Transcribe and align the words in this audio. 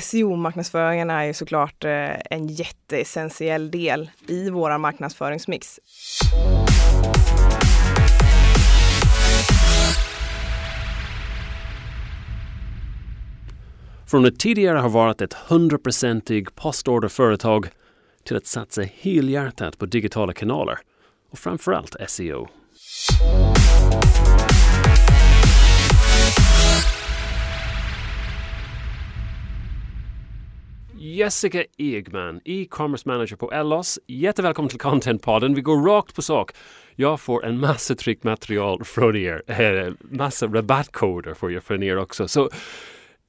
SEO-marknadsföringen 0.00 1.10
är 1.10 1.24
ju 1.24 1.34
såklart 1.34 1.84
eh, 1.84 1.90
en 2.30 2.46
jätteessentiell 2.46 3.70
del 3.70 4.10
i 4.26 4.50
vår 4.50 4.78
marknadsföringsmix. 4.78 5.80
Från 14.10 14.26
att 14.26 14.38
tidigare 14.38 14.78
ha 14.78 14.88
varit 14.88 15.20
ett 15.20 15.32
hundraprocentig 15.32 16.54
postorderföretag 16.54 17.68
till 18.24 18.36
att 18.36 18.46
satsa 18.46 18.82
helhjärtat 18.82 19.78
på 19.78 19.86
digitala 19.86 20.32
kanaler 20.32 20.78
och 21.30 21.38
framförallt 21.38 21.96
SEO. 22.08 22.48
Jessica 31.16 31.64
Egman, 31.78 32.40
e-commerce 32.44 33.08
manager 33.08 33.36
på 33.36 33.52
Ellos. 33.52 33.98
Jättevälkommen 34.06 34.68
till 34.68 34.78
Contentpodden. 34.78 35.54
Vi 35.54 35.60
går 35.60 35.86
rakt 35.86 36.14
på 36.14 36.22
sak. 36.22 36.50
Jag 36.94 37.20
får 37.20 37.46
en 37.46 37.60
massa 37.60 37.94
tryckmaterial 37.94 38.84
från 38.84 39.16
er. 39.16 39.42
Eh, 39.46 39.92
massa 40.00 40.46
rabattkoder 40.46 41.34
får 41.34 41.52
jag 41.52 41.62
från 41.62 41.82
er 41.82 41.98
också. 41.98 42.28
Så 42.28 42.50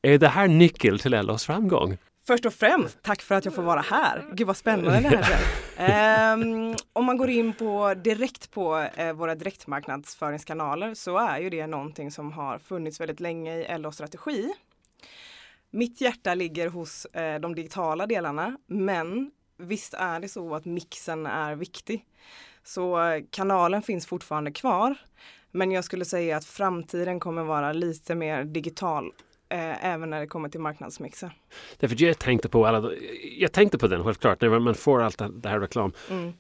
är 0.01 0.17
det 0.17 0.27
här 0.27 0.47
nyckel 0.47 0.99
till 0.99 1.13
Ellos 1.13 1.45
framgång? 1.45 1.97
Först 2.27 2.45
och 2.45 2.53
främst, 2.53 3.03
tack 3.03 3.21
för 3.21 3.35
att 3.35 3.45
jag 3.45 3.55
får 3.55 3.63
vara 3.63 3.81
här. 3.81 4.25
Gud 4.33 4.47
vad 4.47 4.57
spännande 4.57 5.09
det 5.09 5.17
här 5.23 5.41
är. 5.75 6.33
Um, 6.33 6.41
ehm, 6.41 6.75
om 6.93 7.05
man 7.05 7.17
går 7.17 7.29
in 7.29 7.53
på 7.53 7.93
direkt 7.93 8.51
på 8.51 8.89
uh, 8.99 9.13
våra 9.13 9.35
direktmarknadsföringskanaler 9.35 10.93
så 10.93 11.17
är 11.17 11.39
ju 11.39 11.49
det 11.49 11.67
någonting 11.67 12.11
som 12.11 12.31
har 12.31 12.59
funnits 12.59 13.01
väldigt 13.01 13.19
länge 13.19 13.55
i 13.55 13.77
LO-strategi. 13.77 14.53
Mitt 15.71 16.01
hjärta 16.01 16.33
ligger 16.33 16.69
hos 16.69 17.07
uh, 17.15 17.41
de 17.41 17.55
digitala 17.55 18.07
delarna 18.07 18.57
men 18.67 19.31
visst 19.57 19.93
är 19.93 20.19
det 20.19 20.27
så 20.27 20.55
att 20.55 20.65
mixen 20.65 21.25
är 21.25 21.55
viktig. 21.55 22.05
Så 22.63 22.99
uh, 22.99 23.23
kanalen 23.31 23.81
finns 23.81 24.07
fortfarande 24.07 24.51
kvar. 24.51 24.95
Men 25.51 25.71
jag 25.71 25.83
skulle 25.83 26.05
säga 26.05 26.37
att 26.37 26.45
framtiden 26.45 27.19
kommer 27.19 27.43
vara 27.43 27.73
lite 27.73 28.15
mer 28.15 28.43
digital 28.43 29.11
eh, 29.49 29.85
även 29.85 30.09
när 30.09 30.19
det 30.19 30.27
kommer 30.27 30.49
till 30.49 30.59
marknadsmixer. 30.59 31.31
Därför 31.77 32.03
jag 32.03 32.19
tänkte 32.19 32.49
på 32.49 32.65
alla, 32.65 32.91
jag 33.37 33.51
tänkte 33.51 33.77
på 33.77 33.87
den 33.87 34.03
självklart 34.03 34.41
när 34.41 34.59
man 34.59 34.75
får 34.75 35.01
allt 35.01 35.21
det 35.31 35.49
här 35.49 35.59
reklam. 35.59 35.93
Mm. 36.09 36.33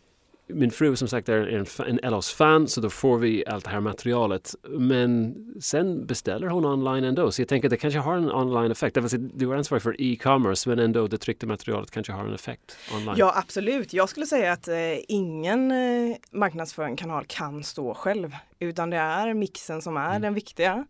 Min 0.49 0.71
fru 0.71 0.95
som 0.95 1.07
sagt 1.07 1.29
är 1.29 1.47
en, 1.47 1.65
en 1.87 1.99
Ellos-fan 2.03 2.67
så 2.67 2.81
då 2.81 2.89
får 2.89 3.17
vi 3.17 3.43
allt 3.47 3.63
det 3.63 3.71
här 3.71 3.79
materialet. 3.79 4.55
Men 4.69 5.35
sen 5.61 6.05
beställer 6.05 6.47
hon 6.47 6.65
online 6.65 7.03
ändå. 7.03 7.31
Så 7.31 7.41
jag 7.41 7.49
tänker 7.49 7.67
att 7.67 7.71
det 7.71 7.77
kanske 7.77 7.99
har 7.99 8.17
en 8.17 8.31
online-effekt. 8.31 8.97
Du 9.33 9.51
är 9.51 9.57
ansvarig 9.57 9.83
för 9.83 9.95
e-commerce 9.99 10.69
men 10.69 10.79
ändå 10.79 11.07
det 11.07 11.17
tryckta 11.17 11.47
materialet 11.47 11.91
kanske 11.91 12.13
har 12.13 12.25
en 12.25 12.33
effekt 12.33 12.77
online. 12.93 13.15
Ja 13.17 13.33
absolut. 13.35 13.93
Jag 13.93 14.09
skulle 14.09 14.25
säga 14.25 14.51
att 14.51 14.67
eh, 14.67 14.75
ingen 15.07 15.71
eh, 15.71 16.15
marknadsföringskanal 16.31 17.25
kan 17.27 17.63
stå 17.63 17.93
själv. 17.93 18.35
Utan 18.59 18.89
det 18.89 18.97
är 18.97 19.33
mixen 19.33 19.81
som 19.81 19.97
är 19.97 20.09
mm. 20.09 20.21
den 20.21 20.33
viktiga. 20.33 20.85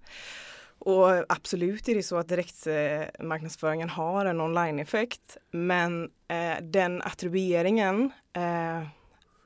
Och 0.79 1.31
absolut 1.31 1.89
är 1.89 1.95
det 1.95 2.03
så 2.03 2.17
att 2.17 2.27
direktmarknadsföringen 2.27 3.89
har 3.89 4.25
en 4.25 4.41
online-effekt. 4.41 5.37
Men 5.51 6.03
eh, 6.27 6.63
den 6.63 7.01
attribueringen 7.01 8.11
eh, 8.33 8.87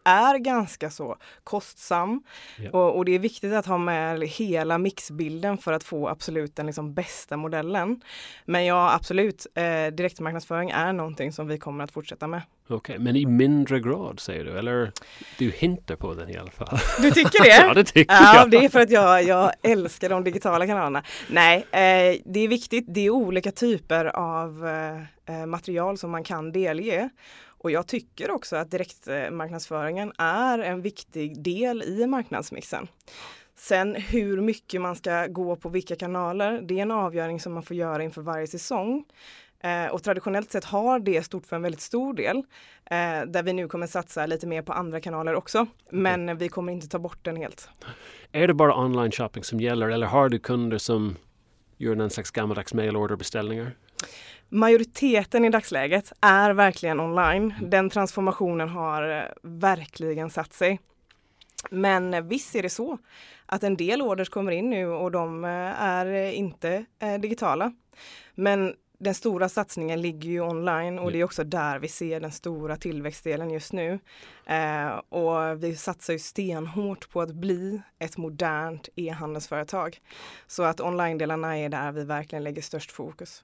är 0.03 0.37
ganska 0.37 0.89
så 0.89 1.17
kostsam. 1.43 2.23
Ja. 2.57 2.69
Och, 2.71 2.97
och, 2.97 3.05
det 3.05 3.11
är 3.11 3.19
viktigt 3.19 3.53
att 3.53 3.65
ha 3.65 3.77
med 3.77 4.21
hela 4.21 4.77
mixbilden 4.77 5.57
för 5.57 5.73
att 5.73 5.83
få 5.83 6.07
absolut 6.07 6.55
den 6.55 6.65
liksom 6.65 6.93
bästa 6.93 7.37
modellen. 7.37 8.01
Men 8.45 8.65
ja, 8.65 8.93
absolut, 8.93 9.47
eh, 9.55 9.87
direktmarknadsföring 9.93 10.69
är 10.69 10.93
någonting 10.93 11.31
som 11.31 11.47
vi 11.47 11.57
kommer 11.57 11.83
att 11.83 11.91
fortsätta 11.91 12.27
med. 12.27 12.41
Okej, 12.65 12.75
okay, 12.75 12.99
men 12.99 13.15
i 13.15 13.25
mindre 13.25 13.79
grad 13.79 14.19
säger 14.19 14.45
du, 14.45 14.57
eller 14.59 14.91
du 15.37 15.51
hintar 15.51 15.95
på 15.95 16.13
den 16.13 16.29
i 16.29 16.37
alla 16.37 16.51
fall. 16.51 16.77
Du 17.01 17.11
tycker 17.11 17.43
det? 17.43 17.49
ja, 17.67 17.73
det 17.73 17.83
tycker 17.83 18.13
ja, 18.13 18.35
jag. 18.35 18.51
Det 18.51 18.65
är 18.65 18.69
för 18.69 18.79
att 18.79 18.89
jag, 18.89 19.23
jag 19.23 19.51
älskar 19.63 20.09
de 20.09 20.23
digitala 20.23 20.67
kanalerna. 20.67 21.03
Nej, 21.29 21.57
eh, 21.57 22.21
det 22.25 22.39
är 22.39 22.47
viktigt. 22.47 22.85
Det 22.87 23.05
är 23.05 23.09
olika 23.09 23.51
typer 23.51 24.05
av 24.05 24.67
eh, 25.25 25.45
material 25.45 25.97
som 25.97 26.11
man 26.11 26.23
kan 26.23 26.51
delge. 26.51 27.09
Och 27.63 27.71
jag 27.71 27.87
tycker 27.87 28.31
också 28.31 28.55
att 28.55 28.71
direktmarknadsföringen 28.71 30.13
är 30.17 30.59
en 30.59 30.81
viktig 30.81 31.43
del 31.43 31.83
i 31.83 32.07
marknadsmixen. 32.07 32.87
Sen 33.55 33.95
hur 33.95 34.41
mycket 34.41 34.81
man 34.81 34.95
ska 34.95 35.27
gå 35.27 35.55
på 35.55 35.69
vilka 35.69 35.95
kanaler, 35.95 36.61
det 36.61 36.77
är 36.77 36.81
en 36.81 36.91
avgörning 36.91 37.39
som 37.39 37.53
man 37.53 37.63
får 37.63 37.75
göra 37.75 38.03
inför 38.03 38.21
varje 38.21 38.47
säsong. 38.47 39.05
Eh, 39.59 39.85
och 39.85 40.03
traditionellt 40.03 40.51
sett 40.51 40.63
har 40.63 40.99
det 40.99 41.23
stort 41.23 41.45
för 41.45 41.55
en 41.55 41.61
väldigt 41.61 41.81
stor 41.81 42.13
del. 42.13 42.37
Eh, 42.85 43.21
där 43.27 43.43
vi 43.43 43.53
nu 43.53 43.67
kommer 43.67 43.87
satsa 43.87 44.25
lite 44.25 44.47
mer 44.47 44.61
på 44.61 44.73
andra 44.73 45.01
kanaler 45.01 45.35
också. 45.35 45.67
Men 45.89 46.21
mm. 46.21 46.37
vi 46.37 46.49
kommer 46.49 46.73
inte 46.73 46.87
ta 46.87 46.99
bort 46.99 47.25
den 47.25 47.35
helt. 47.35 47.69
Är 48.31 48.47
det 48.47 48.53
bara 48.53 48.77
online 48.77 49.11
shopping 49.11 49.43
som 49.43 49.59
gäller 49.59 49.89
eller 49.89 50.07
har 50.07 50.29
du 50.29 50.39
kunder 50.39 50.77
som 50.77 51.15
gör 51.77 51.95
en 51.95 52.09
slags 52.09 52.31
gammaldags 52.31 52.73
mailorder 52.73 53.15
beställningar? 53.15 53.75
Majoriteten 54.49 55.45
i 55.45 55.49
dagsläget 55.49 56.13
är 56.21 56.51
verkligen 56.53 56.99
online. 56.99 57.53
Den 57.61 57.89
transformationen 57.89 58.69
har 58.69 59.09
eh, 59.09 59.23
verkligen 59.41 60.29
satt 60.29 60.53
sig. 60.53 60.79
Men 61.69 62.13
eh, 62.13 62.21
visst 62.21 62.55
är 62.55 62.63
det 62.63 62.69
så 62.69 62.97
att 63.45 63.63
en 63.63 63.77
del 63.77 64.01
orders 64.01 64.29
kommer 64.29 64.51
in 64.51 64.69
nu 64.69 64.87
och 64.87 65.11
de 65.11 65.43
eh, 65.43 65.81
är 65.81 66.31
inte 66.31 66.85
digitala. 67.19 67.73
Men 68.35 68.73
den 69.03 69.13
stora 69.13 69.49
satsningen 69.49 70.01
ligger 70.01 70.29
ju 70.29 70.41
online 70.41 70.99
och 70.99 71.11
det 71.11 71.19
är 71.19 71.23
också 71.23 71.43
där 71.43 71.79
vi 71.79 71.87
ser 71.87 72.19
den 72.19 72.31
stora 72.31 72.77
tillväxtdelen 72.77 73.49
just 73.49 73.73
nu. 73.73 73.99
Eh, 74.45 74.87
och 75.09 75.63
vi 75.63 75.75
satsar 75.75 76.13
ju 76.13 76.19
stenhårt 76.19 77.09
på 77.09 77.21
att 77.21 77.35
bli 77.35 77.81
ett 77.99 78.17
modernt 78.17 78.89
e-handelsföretag. 78.95 80.01
Så 80.47 80.63
att 80.63 80.81
online-delarna 80.81 81.57
är 81.57 81.69
där 81.69 81.91
vi 81.91 82.03
verkligen 82.03 82.43
lägger 82.43 82.61
störst 82.61 82.91
fokus. 82.91 83.43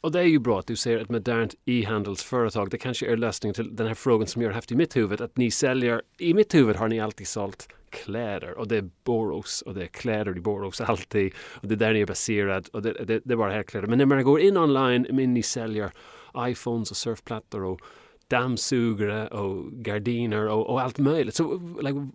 Och 0.00 0.12
det 0.12 0.20
är 0.20 0.24
ju 0.24 0.38
bra 0.38 0.58
att 0.58 0.66
du 0.66 0.76
säger 0.76 0.98
ett 0.98 1.10
modernt 1.10 1.54
e-handelsföretag. 1.64 2.70
Det 2.70 2.78
kanske 2.78 3.06
är 3.06 3.16
lösningen 3.16 3.54
till 3.54 3.76
den 3.76 3.86
här 3.86 3.94
frågan 3.94 4.26
som 4.26 4.42
jag 4.42 4.48
har 4.48 4.54
haft 4.54 4.72
i 4.72 4.76
mitt 4.76 4.96
huvud. 4.96 5.20
Att 5.20 5.36
ni 5.36 5.50
säljer, 5.50 6.02
i 6.18 6.34
mitt 6.34 6.54
huvud 6.54 6.76
har 6.76 6.88
ni 6.88 7.00
alltid 7.00 7.28
sålt 7.28 7.68
kläder 7.90 8.58
och 8.58 8.68
det 8.68 8.76
är 8.76 8.90
Borås 9.04 9.62
och 9.62 9.74
det 9.74 9.82
är 9.82 9.86
kläder 9.86 10.36
i 10.36 10.40
Borås 10.40 10.80
alltid 10.80 11.34
och 11.38 11.68
det 11.68 11.74
är 11.74 11.76
där 11.76 11.92
ni 11.92 12.00
är 12.00 12.06
baserad 12.06 12.68
och 12.72 12.82
det, 12.82 12.92
det, 12.92 13.20
det 13.24 13.32
är 13.34 13.36
bara 13.36 13.52
här 13.52 13.62
kläder. 13.62 13.88
Men 13.88 13.98
när 13.98 14.06
man 14.06 14.24
går 14.24 14.40
in 14.40 14.56
online, 14.56 15.06
men 15.10 15.34
ni 15.34 15.42
säljer 15.42 15.92
iPhones 16.38 16.90
och 16.90 16.96
surfplattor 16.96 17.64
och 17.64 17.80
dammsugare 18.28 19.28
och 19.28 19.72
gardiner 19.72 20.48
och, 20.48 20.70
och 20.70 20.80
allt 20.80 20.98
möjligt. 20.98 21.34
Så 21.34 21.76
like, 21.82 22.08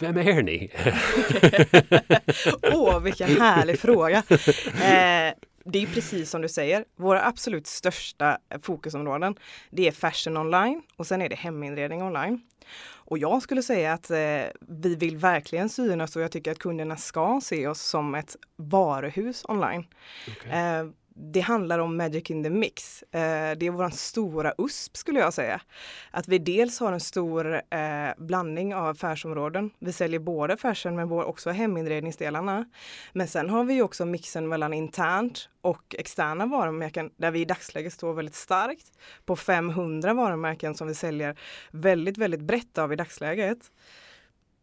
vem 0.00 0.16
är 0.16 0.42
ni? 0.42 0.70
Åh, 2.74 2.96
oh, 2.96 3.02
vilken 3.02 3.28
härlig 3.28 3.78
fråga. 3.78 4.22
Eh, 4.82 5.32
det 5.72 5.82
är 5.82 5.86
precis 5.86 6.30
som 6.30 6.42
du 6.42 6.48
säger, 6.48 6.84
våra 6.96 7.24
absolut 7.24 7.66
största 7.66 8.38
fokusområden 8.62 9.34
det 9.70 9.88
är 9.88 9.92
fashion 9.92 10.36
online 10.36 10.82
och 10.96 11.06
sen 11.06 11.22
är 11.22 11.28
det 11.28 11.36
heminredning 11.36 12.02
online. 12.02 12.40
Och 12.90 13.18
jag 13.18 13.42
skulle 13.42 13.62
säga 13.62 13.92
att 13.92 14.10
eh, 14.10 14.42
vi 14.60 14.96
vill 14.98 15.16
verkligen 15.16 15.68
synas 15.68 16.16
och 16.16 16.22
jag 16.22 16.32
tycker 16.32 16.52
att 16.52 16.58
kunderna 16.58 16.96
ska 16.96 17.40
se 17.42 17.66
oss 17.66 17.80
som 17.80 18.14
ett 18.14 18.36
varuhus 18.56 19.44
online. 19.48 19.86
Okay. 20.36 20.50
Eh, 20.50 20.86
det 21.20 21.40
handlar 21.40 21.78
om 21.78 21.96
Magic 21.96 22.30
in 22.30 22.42
the 22.44 22.50
Mix. 22.50 23.02
Eh, 23.02 23.58
det 23.58 23.66
är 23.66 23.70
våran 23.70 23.92
stora 23.92 24.54
USP 24.58 24.96
skulle 24.96 25.20
jag 25.20 25.34
säga. 25.34 25.60
Att 26.10 26.28
vi 26.28 26.38
dels 26.38 26.80
har 26.80 26.92
en 26.92 27.00
stor 27.00 27.54
eh, 27.54 28.10
blandning 28.16 28.74
av 28.74 28.86
affärsområden. 28.86 29.70
Vi 29.78 29.92
säljer 29.92 30.20
både 30.20 30.56
fashion 30.56 30.96
men 30.96 31.12
också 31.12 31.50
heminredningsdelarna. 31.50 32.64
Men 33.12 33.28
sen 33.28 33.50
har 33.50 33.64
vi 33.64 33.82
också 33.82 34.04
mixen 34.04 34.48
mellan 34.48 34.72
internt 34.72 35.48
och 35.60 35.94
externa 35.98 36.46
varumärken 36.46 37.10
där 37.16 37.30
vi 37.30 37.40
i 37.40 37.44
dagsläget 37.44 37.92
står 37.92 38.14
väldigt 38.14 38.34
starkt 38.34 38.86
på 39.24 39.36
500 39.36 40.14
varumärken 40.14 40.74
som 40.74 40.88
vi 40.88 40.94
säljer 40.94 41.38
väldigt, 41.70 42.18
väldigt 42.18 42.42
brett 42.42 42.78
av 42.78 42.92
i 42.92 42.96
dagsläget 42.96 43.70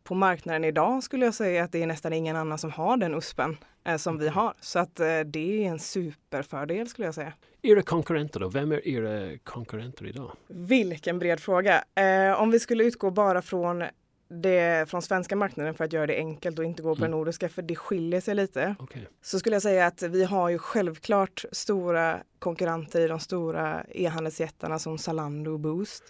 på 0.06 0.16
marknaden 0.16 0.64
idag 0.64 1.04
skulle 1.04 1.26
jag 1.26 1.34
säga 1.34 1.64
att 1.64 1.72
det 1.72 1.84
är 1.84 1.88
nästan 1.88 2.14
ingen 2.14 2.36
annan 2.36 2.58
som 2.58 2.72
har 2.72 2.98
den 2.98 3.14
USPen 3.14 3.58
eh, 3.86 3.98
som 3.98 4.18
vi 4.18 4.28
har. 4.28 4.54
Så 4.62 4.80
att 4.80 5.00
eh, 5.00 5.20
det 5.20 5.66
är 5.66 5.70
en 5.70 5.80
superfördel 5.80 6.90
skulle 6.90 7.08
jag 7.08 7.16
säga. 7.16 7.34
Era 7.62 7.82
konkurrenter 7.82 8.40
då? 8.40 8.50
Vem 8.50 8.72
är 8.72 8.88
era 8.88 9.38
konkurrenter 9.44 10.08
idag? 10.08 10.32
Vilken 10.48 11.20
bred 11.20 11.40
fråga. 11.40 11.84
Eh, 11.96 12.42
om 12.42 12.52
vi 12.52 12.60
skulle 12.60 12.84
utgå 12.84 13.12
bara 13.12 13.42
från 13.42 13.84
det 14.28 14.90
från 14.90 15.02
svenska 15.02 15.36
marknaden 15.36 15.74
för 15.74 15.84
att 15.84 15.94
göra 15.94 16.08
det 16.08 16.18
enkelt 16.18 16.60
och 16.60 16.66
inte 16.66 16.84
gå 16.84 16.96
på 16.96 17.00
mm. 17.00 17.12
den 17.12 17.20
nordiska 17.20 17.50
för 17.50 17.62
det 17.62 17.76
skiljer 17.76 18.22
sig 18.22 18.36
lite. 18.36 18.76
Okay. 18.80 19.02
Så 19.22 19.40
skulle 19.40 19.56
jag 19.56 19.64
säga 19.64 19.86
att 19.86 20.02
vi 20.02 20.24
har 20.24 20.50
ju 20.50 20.58
självklart 20.58 21.46
stora 21.52 22.20
konkurrenter 22.40 23.02
i 23.02 23.08
de 23.08 23.20
stora 23.20 23.84
e-handelsjättarna 23.90 24.80
som 24.80 24.98
Zalando 24.98 25.52
och 25.52 25.60
Boost. 25.60 26.04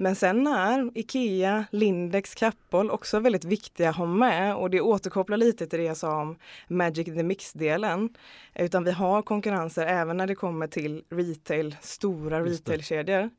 Men 0.00 0.16
sen 0.16 0.46
är 0.46 0.90
IKEA, 0.94 1.64
Lindex, 1.70 2.34
Kappahl 2.34 2.90
också 2.90 3.20
väldigt 3.20 3.44
viktiga 3.44 3.90
att 3.90 3.96
ha 3.96 4.06
med 4.06 4.56
och 4.56 4.70
det 4.70 4.80
återkopplar 4.80 5.36
lite 5.36 5.66
till 5.66 5.78
det 5.78 5.84
jag 5.84 5.96
sa 5.96 6.20
om 6.20 6.36
Magic 6.68 7.04
the 7.04 7.22
Mix-delen. 7.22 8.08
Utan 8.54 8.84
vi 8.84 8.90
har 8.90 9.22
konkurrenser 9.22 9.86
även 9.86 10.16
när 10.16 10.26
det 10.26 10.34
kommer 10.34 10.66
till 10.66 11.04
retail, 11.10 11.76
stora 11.80 12.44
retailkedjor. 12.44 13.30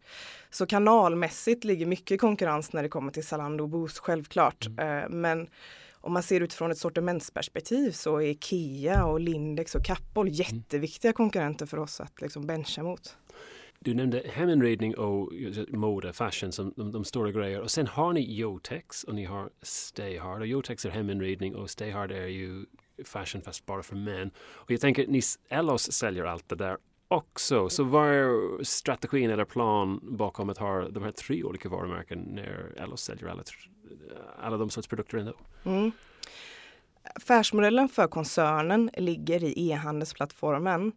Så 0.49 0.65
kanalmässigt 0.65 1.63
ligger 1.63 1.85
mycket 1.85 2.21
konkurrens 2.21 2.73
när 2.73 2.83
det 2.83 2.89
kommer 2.89 3.11
till 3.11 3.27
Zalando 3.27 3.63
och 3.63 3.69
Boost 3.69 3.99
självklart. 3.99 4.67
Mm. 4.67 5.03
Eh, 5.03 5.09
men 5.09 5.47
om 5.93 6.13
man 6.13 6.23
ser 6.23 6.41
utifrån 6.41 6.71
ett 6.71 6.77
sortimentsperspektiv 6.77 7.91
så 7.91 8.17
är 8.17 8.27
Ikea 8.27 9.05
och 9.05 9.19
Lindex 9.19 9.75
och 9.75 9.85
Kappahl 9.85 10.27
mm. 10.27 10.33
jätteviktiga 10.33 11.13
konkurrenter 11.13 11.65
för 11.65 11.79
oss 11.79 12.01
att 12.01 12.21
liksom 12.21 12.47
bencha 12.47 12.83
mot. 12.83 13.17
Du 13.81 13.93
nämnde 13.93 14.23
heminredning 14.25 14.97
och 14.97 15.33
mode, 15.67 16.13
fashion 16.13 16.51
som 16.51 16.73
de, 16.75 16.91
de, 16.91 17.05
stora 17.05 17.31
grejer. 17.31 17.61
Och 17.61 17.71
sen 17.71 17.87
har 17.87 18.13
ni 18.13 18.35
Jotex 18.35 19.03
och 19.03 19.15
ni 19.15 19.25
har 19.25 19.49
Stay 19.61 20.17
Hard. 20.17 20.41
Och 20.41 20.47
Jotex 20.47 20.85
är 20.85 20.89
heminredning 20.89 21.55
och 21.55 21.69
Stay 21.69 21.91
Hard 21.91 22.11
är 22.11 22.27
ju 22.27 22.65
fashion 23.05 23.41
fast 23.41 23.65
bara 23.65 23.83
för 23.83 23.95
män. 23.95 24.31
Och 24.39 24.71
jag 24.71 24.81
tänker, 24.81 25.07
ni 25.07 25.21
Ellos 25.49 25.91
säljer 25.91 26.25
allt 26.25 26.49
det 26.49 26.55
där 26.55 26.77
också. 27.07 27.69
Så 27.69 27.83
vad 27.83 28.07
är 28.09 28.63
strategin 28.63 29.29
eller 29.29 29.45
plan 29.45 29.99
bakom 30.03 30.49
att 30.49 30.57
ha 30.57 30.89
de 30.89 31.03
här 31.03 31.11
tre 31.11 31.43
olika 31.43 31.69
varumärken 31.69 32.19
när 32.19 32.73
Ellos 32.77 33.01
säljer 33.01 33.27
alla, 33.27 33.43
alla 34.39 34.57
de 34.57 34.69
sorts 34.69 34.87
produkter 34.87 35.17
ändå? 35.17 35.33
Mm. 35.65 35.91
Affärsmodellen 37.15 37.89
för 37.89 38.07
koncernen 38.07 38.89
ligger 38.97 39.43
i 39.43 39.69
e-handelsplattformen. 39.69 40.91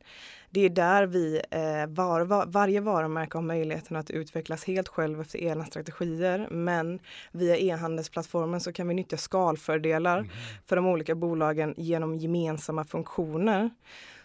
Det 0.55 0.61
är 0.61 0.71
där 0.71 1.07
vi, 1.07 1.41
eh, 1.51 1.87
var, 1.89 2.21
var, 2.21 2.47
varje 2.47 2.81
varumärke 2.81 3.39
har 3.39 3.43
möjligheten 3.43 3.97
att 3.97 4.11
utvecklas 4.11 4.65
helt 4.65 4.89
själv 4.89 5.21
efter 5.21 5.39
egna 5.39 5.65
strategier. 5.65 6.49
Men 6.51 6.99
via 7.33 7.57
e-handelsplattformen 7.57 8.61
så 8.61 8.73
kan 8.73 8.89
vi 8.89 8.95
nyttja 8.95 9.17
skalfördelar 9.17 10.19
mm. 10.19 10.31
för 10.67 10.77
de 10.77 10.87
olika 10.87 11.15
bolagen 11.15 11.75
genom 11.77 12.17
gemensamma 12.19 12.85
funktioner. 12.85 13.71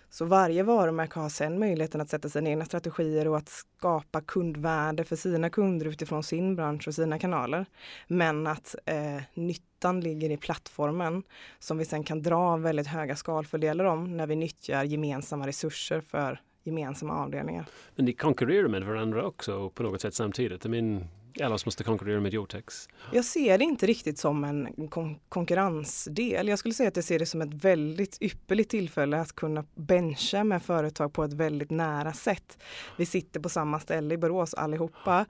Så 0.09 0.25
varje 0.25 0.63
varumärke 0.63 1.19
har 1.19 1.29
sen 1.29 1.59
möjligheten 1.59 2.01
att 2.01 2.09
sätta 2.09 2.29
sina 2.29 2.49
egna 2.49 2.65
strategier 2.65 3.27
och 3.27 3.37
att 3.37 3.49
skapa 3.49 4.21
kundvärde 4.21 5.03
för 5.03 5.15
sina 5.15 5.49
kunder 5.49 5.85
utifrån 5.85 6.23
sin 6.23 6.55
bransch 6.55 6.87
och 6.87 6.95
sina 6.95 7.19
kanaler. 7.19 7.65
Men 8.07 8.47
att 8.47 8.75
eh, 8.85 9.21
nyttan 9.33 10.01
ligger 10.01 10.29
i 10.29 10.37
plattformen 10.37 11.23
som 11.59 11.77
vi 11.77 11.85
sen 11.85 12.03
kan 12.03 12.21
dra 12.21 12.57
väldigt 12.57 12.87
höga 12.87 13.15
skalfördelar 13.15 13.85
om 13.85 14.17
när 14.17 14.27
vi 14.27 14.35
nyttjar 14.35 14.83
gemensamma 14.83 15.47
resurser 15.47 16.01
för 16.01 16.41
gemensamma 16.63 17.13
avdelningar. 17.13 17.65
Men 17.95 18.05
ni 18.05 18.13
konkurrerar 18.13 18.67
med 18.67 18.83
varandra 18.83 19.25
också 19.25 19.69
på 19.69 19.83
något 19.83 20.01
sätt 20.01 20.13
samtidigt? 20.13 20.65
I 20.65 20.69
mean, 20.69 21.07
alla 21.43 21.57
måste 21.65 21.83
konkurrera 21.83 22.19
med 22.19 22.33
Jotex? 22.33 22.89
Jag 23.11 23.25
ser 23.25 23.57
det 23.57 23.63
inte 23.63 23.85
riktigt 23.85 24.19
som 24.19 24.43
en 24.43 24.87
kon 24.89 25.19
konkurrensdel. 25.29 26.47
Jag 26.47 26.59
skulle 26.59 26.73
säga 26.73 26.87
att 26.89 26.95
jag 26.95 27.05
ser 27.05 27.19
det 27.19 27.25
som 27.25 27.41
ett 27.41 27.53
väldigt 27.53 28.17
ypperligt 28.21 28.71
tillfälle 28.71 29.19
att 29.19 29.35
kunna 29.35 29.65
bencha 29.75 30.43
med 30.43 30.63
företag 30.63 31.13
på 31.13 31.23
ett 31.23 31.33
väldigt 31.33 31.71
nära 31.71 32.13
sätt. 32.13 32.57
Vi 32.97 33.05
sitter 33.05 33.39
på 33.39 33.49
samma 33.49 33.79
ställe 33.79 34.13
i 34.13 34.17
Borås 34.17 34.53
allihopa 34.53 35.25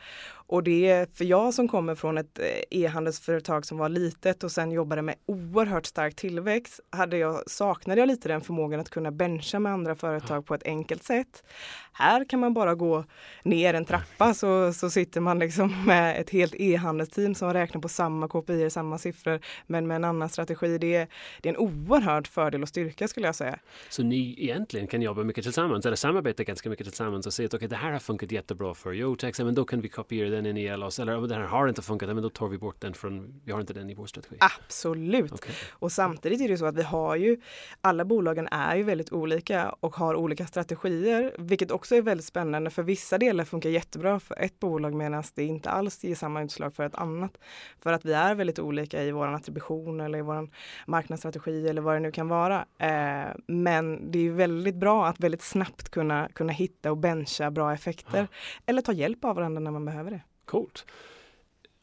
och 0.49 0.63
det 0.63 0.89
är 0.89 1.05
för 1.13 1.25
jag 1.25 1.53
som 1.53 1.67
kommer 1.67 1.95
från 1.95 2.17
ett 2.17 2.39
eh, 2.39 2.79
e-handelsföretag 2.79 3.65
som 3.65 3.77
var 3.77 3.89
litet 3.89 4.44
och 4.44 4.51
sen 4.51 4.71
jobbade 4.71 5.01
med 5.01 5.15
oerhört 5.25 5.85
stark 5.85 6.15
tillväxt 6.15 6.79
hade 6.89 7.17
jag, 7.17 7.49
saknade 7.49 8.01
jag 8.01 8.07
lite 8.07 8.27
den 8.27 8.41
förmågan 8.41 8.79
att 8.79 8.89
kunna 8.89 9.11
bencha 9.11 9.59
med 9.59 9.71
andra 9.71 9.95
företag 9.95 10.45
på 10.45 10.53
ett 10.53 10.63
enkelt 10.63 11.03
sätt. 11.03 11.44
Här 11.91 12.25
kan 12.25 12.39
man 12.39 12.53
bara 12.53 12.75
gå 12.75 13.03
ner 13.44 13.73
en 13.73 13.85
trappa 13.85 14.33
så, 14.33 14.73
så 14.73 14.89
sitter 14.89 15.21
man 15.21 15.39
liksom 15.39 15.85
med 15.85 16.21
ett 16.21 16.29
helt 16.29 16.55
e-handelsteam 16.55 17.35
som 17.35 17.53
räknar 17.53 17.81
på 17.81 17.89
samma 17.89 18.27
KPI, 18.27 18.69
samma 18.69 18.97
siffror 18.97 19.39
men 19.67 19.88
med 19.88 19.95
en 19.95 20.03
annan 20.03 20.29
strategi. 20.29 20.77
Det 20.77 20.95
är, 20.95 21.07
det 21.41 21.49
är 21.49 21.53
en 21.53 21.59
oerhörd 21.59 22.27
fördel 22.27 22.61
och 22.61 22.69
styrka 22.69 23.07
skulle 23.07 23.25
jag 23.25 23.35
säga. 23.35 23.59
Så 23.89 24.03
ni 24.03 24.35
egentligen 24.38 24.88
kan 24.88 25.01
jobba 25.01 25.23
mycket 25.23 25.44
tillsammans 25.44 25.85
eller 25.85 25.95
samarbeta 25.95 26.44
ganska 26.44 26.69
mycket 26.69 26.88
tillsammans 26.88 27.27
och 27.27 27.33
se 27.33 27.45
att 27.45 27.53
okay, 27.53 27.67
det 27.67 27.75
här 27.75 27.91
har 27.91 27.99
funkat 27.99 28.31
jättebra 28.31 28.73
för 28.73 28.91
Jotex, 28.91 29.39
men 29.39 29.55
då 29.55 29.65
kan 29.65 29.81
vi 29.81 29.89
kopiera 29.89 30.37
den 30.38 30.45
in 30.45 30.57
i 30.57 30.66
Elos 30.66 31.00
eller 31.00 31.28
den 31.28 31.42
här 31.42 31.48
har 31.48 31.68
inte 31.68 31.81
funkat, 31.81 32.10
men 32.10 32.24
då 32.24 32.30
tar 32.30 32.48
vi 32.48 32.57
bort 32.57 32.81
den 32.81 32.94
från, 32.94 33.42
vi 33.45 33.51
har 33.51 33.60
inte 33.60 33.74
den 33.74 33.89
i 33.89 33.94
vår 33.94 34.06
strategi. 34.06 34.38
Absolut! 34.39 35.34
Okay. 35.34 35.56
Och 35.72 35.92
samtidigt 35.92 36.42
är 36.42 36.48
det 36.48 36.57
så 36.57 36.66
att 36.66 36.75
vi 36.75 36.84
har 36.84 37.16
ju, 37.16 37.38
alla 37.81 38.06
bolagen 38.06 38.48
är 38.48 38.75
ju 38.75 38.84
väldigt 38.84 39.12
olika 39.12 39.69
och 39.69 39.95
har 39.95 40.16
olika 40.16 40.48
strategier, 40.48 41.36
vilket 41.38 41.72
också 41.72 41.95
är 41.95 42.01
väldigt 42.01 42.25
spännande 42.25 42.69
för 42.69 42.84
vissa 42.84 43.18
delar 43.18 43.44
funkar 43.44 43.69
jättebra 43.69 44.19
för 44.19 44.39
ett 44.39 44.60
bolag 44.60 44.94
medan 44.94 45.24
det 45.36 45.44
inte 45.44 45.69
alls 45.69 46.04
ger 46.04 46.16
samma 46.16 46.42
utslag 46.42 46.74
för 46.74 46.86
ett 46.86 46.95
annat. 46.95 47.38
För 47.80 47.94
att 47.94 48.06
vi 48.06 48.13
är 48.13 48.36
väldigt 48.36 48.60
olika 48.60 49.04
i 49.04 49.12
vår 49.12 49.28
attribution 49.28 50.01
eller 50.01 50.19
i 50.19 50.22
vår 50.22 50.50
marknadsstrategi 50.88 51.68
eller 51.68 51.81
vad 51.81 51.95
det 51.95 52.00
nu 52.00 52.12
kan 52.12 52.28
vara. 52.28 52.66
Eh, 52.80 53.36
men 53.48 54.12
det 54.12 54.28
är 54.28 54.31
väldigt 54.31 54.75
bra 54.75 55.07
att 55.07 55.19
väldigt 55.19 55.42
snabbt 55.42 55.90
kunna, 55.90 56.30
kunna 56.33 56.54
hitta 56.54 56.92
och 56.92 56.98
bencha 56.98 57.51
bra 57.51 57.74
effekter. 57.74 58.24
Ah. 58.24 58.62
Eller 58.66 58.81
ta 58.81 58.94
hjälp 58.94 59.25
av 59.25 59.36
varandra 59.36 59.60
när 59.60 59.72
man 59.72 59.86
behöver 59.86 60.12
det. 60.12 60.22
Coolt. 60.47 60.85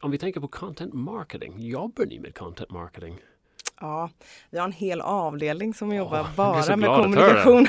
Om 0.01 0.11
vi 0.11 0.19
tänker 0.19 0.41
på 0.41 0.49
content 0.49 0.95
marketing, 0.95 1.55
jobbar 1.59 2.05
ni 2.05 2.19
med 2.19 2.35
content 2.35 2.71
marketing? 2.71 3.21
Ja, 3.81 4.11
vi 4.51 4.59
har 4.59 4.65
en 4.65 4.73
hel 4.73 5.01
avdelning 5.01 5.75
som 5.75 5.95
jobbar 5.95 6.21
oh, 6.21 6.35
bara 6.37 6.77
med 6.77 6.89
kommunikation. 6.89 7.67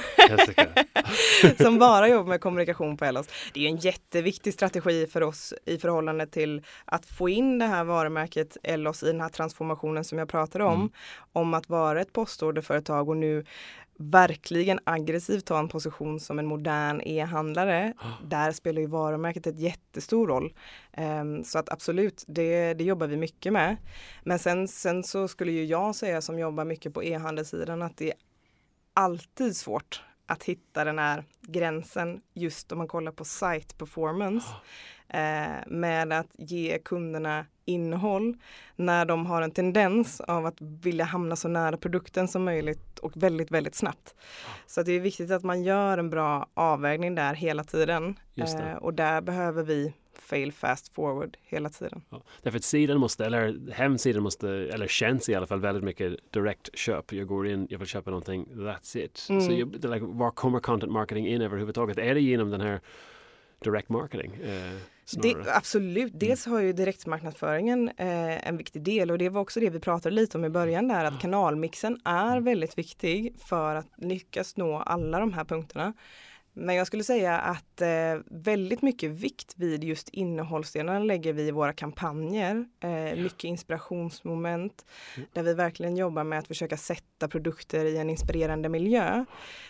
som 1.58 1.80
bara 1.80 2.08
jobbar 2.08 2.30
med 2.30 2.42
kommunikation 2.42 2.98
på 2.98 3.06
Ellos. 3.06 3.28
Det 3.54 3.66
är 3.66 3.70
en 3.70 3.78
jätteviktig 3.78 4.54
strategi 4.54 5.08
för 5.08 5.24
oss 5.24 5.54
i 5.66 5.78
förhållande 5.78 6.28
till 6.28 6.64
att 6.86 7.06
få 7.06 7.30
in 7.30 7.60
det 7.60 7.66
här 7.66 7.84
varumärket 7.84 8.58
Ellos 8.64 9.04
i 9.04 9.06
den 9.08 9.22
här 9.22 9.30
transformationen 9.30 10.04
som 10.04 10.18
jag 10.18 10.30
pratade 10.30 10.64
om. 10.64 10.74
Mm. 10.74 10.92
Om 11.34 11.54
att 11.54 11.70
vara 11.70 12.02
ett 12.02 12.14
postorderföretag 12.14 13.10
och 13.10 13.18
nu 13.18 13.46
verkligen 13.98 14.80
aggressivt 14.84 15.46
ta 15.46 15.60
en 15.60 15.68
position 15.68 16.20
som 16.20 16.40
en 16.40 16.46
modern 16.46 17.02
e-handlare. 17.02 17.94
Ah. 17.98 18.12
Där 18.28 18.52
spelar 18.52 18.82
ju 18.82 18.88
varumärket 18.88 19.48
ett 19.48 19.60
jättestor 19.60 20.28
roll. 20.28 20.54
Um, 20.98 21.44
så 21.44 21.60
att 21.60 21.70
absolut, 21.70 22.24
det, 22.28 22.74
det 22.74 22.84
jobbar 22.84 23.08
vi 23.08 23.18
mycket 23.18 23.54
med. 23.54 23.78
Men 24.24 24.40
sen, 24.40 24.68
sen 24.68 25.04
så 25.04 25.28
skulle 25.28 25.52
ju 25.52 25.66
jag 25.66 25.96
säga 25.96 26.22
som 26.22 26.40
jobbar 26.40 26.66
mycket 26.66 26.94
på 26.94 27.04
e-handelssidan 27.04 27.82
att 27.82 27.98
det 27.98 28.12
är 28.12 28.18
alltid 28.94 29.56
svårt 29.56 30.02
att 30.26 30.44
hitta 30.44 30.84
den 30.84 31.00
här 31.00 31.24
gränsen 31.42 32.22
just 32.34 32.72
om 32.72 32.78
man 32.78 32.88
kollar 32.88 33.12
på 33.12 33.26
site 33.26 33.76
performance. 33.78 34.48
Oh. 34.48 34.56
Eh, 35.20 35.64
med 35.68 36.14
att 36.14 36.30
ge 36.38 36.80
kunderna 36.86 37.46
innehåll 37.66 38.38
när 38.76 39.06
de 39.06 39.26
har 39.26 39.42
en 39.42 39.52
tendens 39.52 40.22
av 40.22 40.46
att 40.46 40.62
vilja 40.62 41.06
hamna 41.06 41.36
så 41.36 41.48
nära 41.48 41.78
produkten 41.78 42.28
som 42.28 42.44
möjligt 42.44 43.00
och 43.00 43.12
väldigt, 43.16 43.52
väldigt 43.52 43.76
snabbt. 43.76 44.16
Så 44.68 44.84
det 44.84 44.92
är 44.92 45.00
viktigt 45.00 45.32
att 45.32 45.44
man 45.44 45.64
gör 45.64 45.98
en 45.98 46.10
bra 46.10 46.48
avvägning 46.54 47.16
där 47.16 47.34
hela 47.34 47.64
tiden. 47.64 48.20
Eh, 48.36 48.76
och 48.76 48.94
där 48.94 49.22
behöver 49.22 49.64
vi 49.64 49.94
fail 50.18 50.52
fast 50.52 50.94
forward 50.94 51.38
hela 51.44 51.70
tiden. 51.70 52.02
Ja, 52.10 52.24
därför 52.42 52.58
att 52.58 52.64
sidan 52.64 53.00
måste, 53.00 53.26
eller 53.26 53.72
hemsidan 53.72 54.24
måste, 54.24 54.50
eller 54.50 54.88
känns 54.88 55.30
i 55.30 55.36
alla 55.36 55.48
fall 55.48 55.60
väldigt 55.60 55.84
mycket 55.84 56.32
direkt 56.32 56.78
köp. 56.78 57.14
Jag 57.14 57.28
går 57.28 57.48
in, 57.48 57.68
jag 57.70 57.80
vill 57.80 57.88
köpa 57.88 58.12
någonting, 58.12 58.46
that's 58.46 58.98
it. 58.98 59.28
Mm. 59.30 59.42
Så 59.42 59.52
jag, 59.52 59.94
like, 59.94 60.06
var 60.06 60.32
kommer 60.32 60.60
content 60.60 60.92
marketing 60.92 61.28
in 61.28 61.42
överhuvudtaget? 61.42 61.98
Är 61.98 62.14
det 62.14 62.22
genom 62.22 62.50
den 62.50 62.62
här 62.62 62.82
direct 63.60 63.90
marketing? 63.90 64.34
Eh, 64.44 64.80
det, 65.22 65.36
absolut, 65.48 66.14
mm. 66.14 66.20
dels 66.20 66.46
har 66.46 66.60
ju 66.60 66.74
direktmarknadsföringen 66.74 67.90
eh, 67.98 68.48
en 68.48 68.58
viktig 68.58 68.82
del 68.84 69.12
och 69.12 69.18
det 69.18 69.30
var 69.30 69.42
också 69.42 69.60
det 69.60 69.70
vi 69.70 69.80
pratade 69.80 70.16
lite 70.16 70.38
om 70.38 70.46
i 70.46 70.50
början 70.50 70.88
där 70.88 71.06
att 71.06 71.22
kanalmixen 71.22 72.00
är 72.06 72.32
mm. 72.32 72.44
väldigt 72.44 72.78
viktig 72.78 73.36
för 73.40 73.76
att 73.76 73.88
lyckas 73.98 74.58
nå 74.58 74.78
alla 74.78 75.20
de 75.20 75.34
här 75.34 75.44
punkterna. 75.44 75.94
Men 76.58 76.76
jag 76.76 76.88
skulle 76.88 77.04
säga 77.04 77.38
att 77.38 77.82
eh, 77.82 77.88
väldigt 78.26 78.82
mycket 78.82 79.12
vikt 79.12 79.54
vid 79.56 79.84
just 79.84 80.10
innehållsdelarna 80.10 81.00
lägger 81.00 81.34
vi 81.34 81.48
i 81.48 81.52
våra 81.52 81.74
kampanjer. 81.74 82.66
Eh, 82.80 83.24
mycket 83.24 83.44
inspirationsmoment 83.44 84.86
mm. 85.16 85.30
där 85.34 85.44
vi 85.44 85.54
verkligen 85.54 85.98
jobbar 85.98 86.24
med 86.24 86.40
att 86.40 86.48
försöka 86.48 86.78
sätta 86.78 87.28
produkter 87.28 87.86
i 87.86 87.98
en 87.98 88.10
inspirerande 88.10 88.70
miljö. 88.70 89.26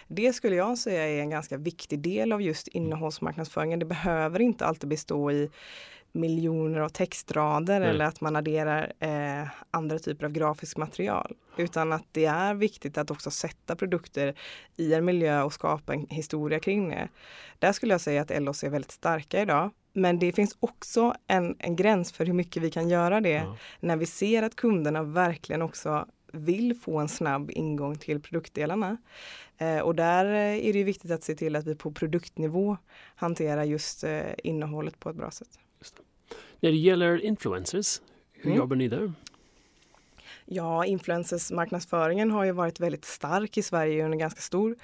Det 0.08 0.34
skulle 0.34 0.56
jag 0.56 0.78
säga 0.78 1.08
är 1.08 1.20
en 1.20 1.30
ganska 1.30 1.58
viktig 1.58 2.00
del 2.00 2.32
av 2.32 2.42
just 2.42 2.68
mm. 2.74 2.86
innehållsmarknadsföringen. 2.86 3.80
Det 3.80 3.86
behöver 3.86 4.42
inte 4.42 4.66
alltid 4.66 4.90
bestå 4.90 5.32
i 5.32 5.50
miljoner 6.16 6.80
av 6.80 6.90
textrader 6.90 7.78
mm. 7.78 7.90
eller 7.90 8.06
att 8.06 8.22
man 8.22 8.36
adderar 8.36 8.94
eh, 9.00 9.48
andra 9.72 10.00
typer 10.00 10.26
av 10.26 10.32
grafiskt 10.32 10.78
material. 10.78 11.36
Utan 11.58 11.94
att 11.94 12.06
det 12.12 12.26
är 12.26 12.54
viktigt 12.54 12.98
att 12.98 13.12
också 13.12 13.32
sätta 13.32 13.76
produkter 13.76 14.36
i 14.78 14.94
en 14.94 15.06
miljö 15.06 15.42
och 15.42 15.54
skapa 15.54 15.94
en 15.94 16.08
historia 16.10 16.60
kring 16.60 16.90
det. 16.90 17.08
Där 17.60 17.72
skulle 17.72 17.94
jag 17.94 18.02
säga 18.02 18.22
att 18.22 18.42
LOC 18.42 18.64
är 18.64 18.70
väldigt 18.70 18.92
starka 18.92 19.42
idag. 19.42 19.72
Men 19.94 20.20
det 20.20 20.34
finns 20.34 20.58
också 20.60 21.16
en, 21.28 21.56
en 21.60 21.76
gräns 21.76 22.12
för 22.12 22.26
hur 22.26 22.34
mycket 22.34 22.64
vi 22.64 22.72
kan 22.72 22.90
göra 22.90 23.22
det 23.22 23.38
mm. 23.38 23.54
när 23.80 23.98
vi 23.98 24.06
ser 24.06 24.44
att 24.44 24.56
kunderna 24.56 25.04
verkligen 25.04 25.62
också 25.62 26.06
vill 26.32 26.76
få 26.76 26.98
en 26.98 27.08
snabb 27.08 27.52
ingång 27.52 27.98
till 27.98 28.22
produktdelarna. 28.22 28.98
Eh, 29.58 29.80
och 29.80 29.96
där 29.96 30.26
är 30.26 30.74
det 30.74 30.84
viktigt 30.84 31.12
att 31.12 31.24
se 31.24 31.36
till 31.36 31.56
att 31.56 31.66
vi 31.66 31.76
på 31.76 31.92
produktnivå 31.92 32.78
hanterar 33.16 33.64
just 33.64 34.04
eh, 34.04 34.22
innehållet 34.44 35.00
på 35.00 35.10
ett 35.10 35.16
bra 35.16 35.32
sätt. 35.32 35.60
När 36.60 36.72
det 36.72 36.78
gäller 36.78 37.26
influencers, 37.26 38.02
hur 38.34 38.46
Mm. 38.46 38.58
jobbar 38.58 38.76
ni 38.76 38.88
där? 38.88 39.14
Ja, 40.46 40.86
influencersmarknadsföringen 40.86 42.32
har 42.32 42.44
ju 42.44 42.52
varit 42.52 42.80
väldigt 42.80 43.06
stark 43.06 43.58
i 43.58 43.62
Sverige 43.62 44.04
under 44.04 44.16
en 44.16 44.20
ganska 44.20 44.42
stor 44.42 44.76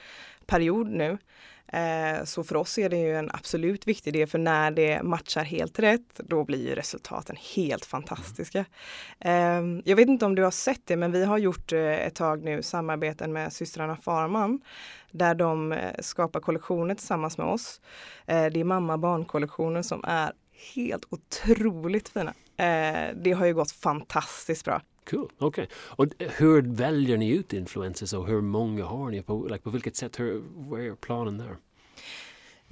period 0.45 0.87
nu. 0.87 1.17
Eh, 1.67 2.23
Så 2.25 2.43
för 2.43 2.55
oss 2.55 2.77
är 2.77 2.89
det 2.89 2.97
ju 2.97 3.15
en 3.15 3.31
absolut 3.33 3.87
viktig 3.87 4.13
del 4.13 4.27
för 4.27 4.37
när 4.39 4.71
det 4.71 5.03
matchar 5.03 5.43
helt 5.43 5.79
rätt 5.79 6.17
då 6.17 6.43
blir 6.43 6.67
ju 6.69 6.75
resultaten 6.75 7.35
helt 7.55 7.85
fantastiska. 7.85 8.65
Eh, 9.19 9.61
Jag 9.85 9.95
vet 9.95 10.07
inte 10.07 10.25
om 10.25 10.35
du 10.35 10.43
har 10.43 10.51
sett 10.51 10.81
det 10.85 10.97
men 10.97 11.11
vi 11.11 11.25
har 11.25 11.37
gjort 11.37 11.73
eh, 11.73 11.79
ett 12.07 12.15
tag 12.15 12.43
nu 12.43 12.61
samarbeten 12.63 13.33
med 13.33 13.53
systrarna 13.53 13.95
Farman 13.95 14.61
där 15.11 15.35
de 15.35 15.71
eh, 15.71 15.91
skapar 15.99 16.39
kollektioner 16.39 16.95
tillsammans 16.95 17.37
med 17.37 17.47
oss. 17.47 17.81
Det 18.25 18.33
är 18.59 18.63
mamma 18.63 18.97
barn-kollektioner 18.97 19.81
som 19.81 20.03
är 20.07 20.31
helt 20.75 21.05
otroligt 21.09 22.09
fina. 22.09 22.33
Eh, 22.57 23.15
Det 23.15 23.31
har 23.31 23.45
ju 23.45 23.53
gått 23.53 23.71
fantastiskt 23.71 24.65
bra. 24.65 24.81
Cool, 25.09 25.29
okej. 25.37 25.67
Och 25.75 26.05
hur 26.19 26.61
väljer 26.61 27.17
ni 27.17 27.29
ut 27.29 27.53
influencers 27.53 28.13
och 28.13 28.27
hur 28.27 28.41
många 28.41 28.85
har 28.85 29.09
ni? 29.09 29.21
På, 29.21 29.47
like, 29.49 29.63
på 29.63 29.69
vilket 29.69 29.95
sätt? 29.95 30.19
Hur, 30.19 30.43
vad 30.55 30.81
är 30.81 30.95
planen 30.95 31.37
där? 31.37 31.57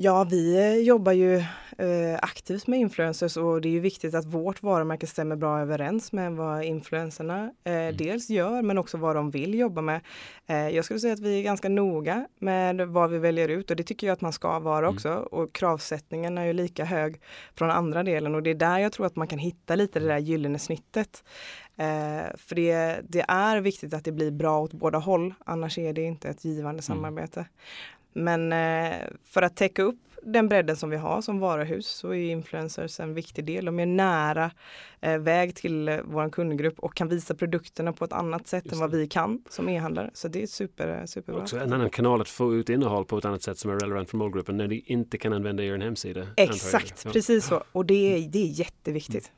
Ja, 0.02 0.24
vi 0.24 0.58
eh, 0.58 0.76
jobbar 0.76 1.12
ju 1.12 1.36
eh, 1.78 2.20
aktivt 2.22 2.68
med 2.68 2.80
influencers 2.80 3.38
och 3.38 3.62
det 3.62 3.68
är 3.68 3.72
ju 3.72 3.80
viktigt 3.80 4.14
att 4.16 4.26
vårt 4.26 4.64
varumärke 4.64 5.08
stämmer 5.08 5.36
bra 5.36 5.60
överens 5.60 6.12
med 6.12 6.34
vad 6.34 6.64
influencerna 6.64 7.54
eh, 7.64 7.88
dels 7.88 8.30
gör 8.30 8.62
men 8.62 8.78
också 8.78 8.98
vad 8.98 9.16
de 9.16 9.32
vill 9.32 9.54
jobba 9.54 9.82
med. 9.82 10.02
Jag 10.48 10.86
skulle 10.86 11.00
säga 11.00 11.14
att 11.14 11.20
vi 11.20 11.40
är 11.40 11.44
ganska 11.44 11.70
noga 11.70 12.28
med 12.40 12.88
vad 12.88 13.10
vi 13.10 13.18
väljer 13.18 13.48
ut 13.50 13.72
och 13.72 13.76
det 13.76 13.84
tycker 13.84 14.08
jag 14.08 14.14
att 14.14 14.22
man 14.22 14.34
ska 14.34 14.60
vara 14.60 14.90
också 14.90 15.14
och 15.14 15.54
kravsättningen 15.54 16.38
är 16.38 16.46
ju 16.46 16.54
lika 16.54 16.86
hög 16.86 17.22
från 17.56 17.72
andra 17.72 18.04
delen 18.04 18.36
och 18.36 18.44
det 18.44 18.50
är 18.50 18.56
där 18.56 18.80
jag 18.80 18.92
tror 18.92 19.06
att 19.06 19.16
man 19.16 19.28
kan 19.28 19.40
hitta 19.40 19.76
lite 19.76 20.00
det 20.00 20.08
där 20.08 20.18
gyllene 20.18 20.60
snittet. 20.60 21.24
För 22.36 22.56
det, 22.56 23.00
det 23.10 23.26
är 23.28 23.62
viktigt 23.62 23.94
att 23.94 24.06
det 24.06 24.12
blir 24.12 24.32
bra 24.32 24.62
åt 24.62 24.74
båda 24.74 24.98
håll 24.98 25.34
annars 25.46 25.78
är 25.78 25.94
det 25.94 26.02
inte 26.02 26.30
ett 26.30 26.46
givande 26.46 26.82
samarbete. 26.82 27.46
Men 28.14 28.54
eh, 28.54 29.08
för 29.24 29.42
att 29.42 29.56
täcka 29.56 29.84
upp 29.84 30.00
den 30.24 30.50
bredden 30.50 30.76
som 30.76 30.90
vi 30.90 30.98
har 30.98 31.22
som 31.22 31.40
varuhus 31.40 31.88
så 31.88 32.10
är 32.10 32.32
influencers 32.32 33.00
en 33.00 33.14
viktig 33.14 33.46
del. 33.46 33.66
De 33.66 33.80
är 33.80 33.86
nära 33.86 34.52
eh, 35.02 35.18
väg 35.18 35.56
till 35.56 35.90
eh, 35.90 35.98
vår 36.04 36.30
kundgrupp 36.30 36.80
och 36.80 36.96
kan 36.96 37.08
visa 37.08 37.36
produkterna 37.36 37.94
på 37.94 38.06
ett 38.06 38.14
annat 38.14 38.48
sätt 38.48 38.66
Just 38.66 38.74
än 38.74 38.80
vad 38.80 38.92
vi 38.92 39.08
kan 39.08 39.44
som 39.50 39.70
e-handlare. 39.70 40.10
Så 40.14 40.28
det 40.28 40.44
är 40.44 40.48
super, 40.48 41.06
superbra. 41.06 41.42
Också 41.42 41.60
en 41.60 41.74
annan 41.74 41.90
kanal 41.90 42.22
att 42.22 42.30
få 42.30 42.56
ut 42.56 42.70
innehåll 42.70 43.06
på 43.06 43.18
ett 43.18 43.26
annat 43.26 43.44
sätt 43.44 43.58
som 43.58 43.72
är 43.72 43.80
relevant 43.80 44.10
för 44.10 44.18
målgruppen 44.18 44.58
när 44.58 44.68
ni 44.68 44.84
inte 44.86 45.18
kan 45.18 45.34
använda 45.34 45.64
er 45.64 45.78
hemsida. 45.78 46.28
Exakt, 46.36 47.14
precis 47.14 47.46
så. 47.46 47.64
Och 47.72 47.86
det 47.86 48.16
är, 48.16 48.30
det 48.30 48.40
är 48.40 48.48
jätteviktigt. 48.48 49.32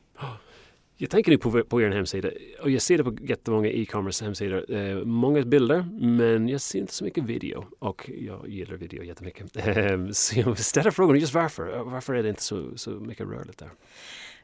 Jag 1.01 1.10
tänker 1.10 1.31
nu 1.31 1.38
på, 1.38 1.63
på 1.63 1.81
er 1.81 1.89
hemsida 1.89 2.29
och 2.62 2.70
jag 2.70 2.81
ser 2.81 2.98
det 2.98 3.03
på 3.03 3.15
jättemånga 3.22 3.70
e-commerce 3.70 4.25
hemsidor. 4.25 4.72
Eh, 4.75 4.96
många 5.05 5.41
bilder 5.41 5.86
men 6.00 6.48
jag 6.48 6.62
ser 6.62 6.79
inte 6.79 6.93
så 6.93 7.03
mycket 7.03 7.24
video 7.24 7.65
och 7.79 8.10
jag 8.17 8.50
gillar 8.50 8.75
video 8.75 9.03
jättemycket. 9.03 9.58
Eh, 9.58 10.08
så 10.12 10.39
jag 10.39 10.60
ställer 10.60 10.91
frågan 10.91 11.20
just 11.20 11.34
varför. 11.34 11.84
Varför 11.84 12.13
är 12.13 12.24
det 12.24 12.29
inte 12.29 12.43
så, 12.43 12.77
så 12.77 12.89
mycket 12.89 13.27
rörligt 13.27 13.58
där? 13.60 13.70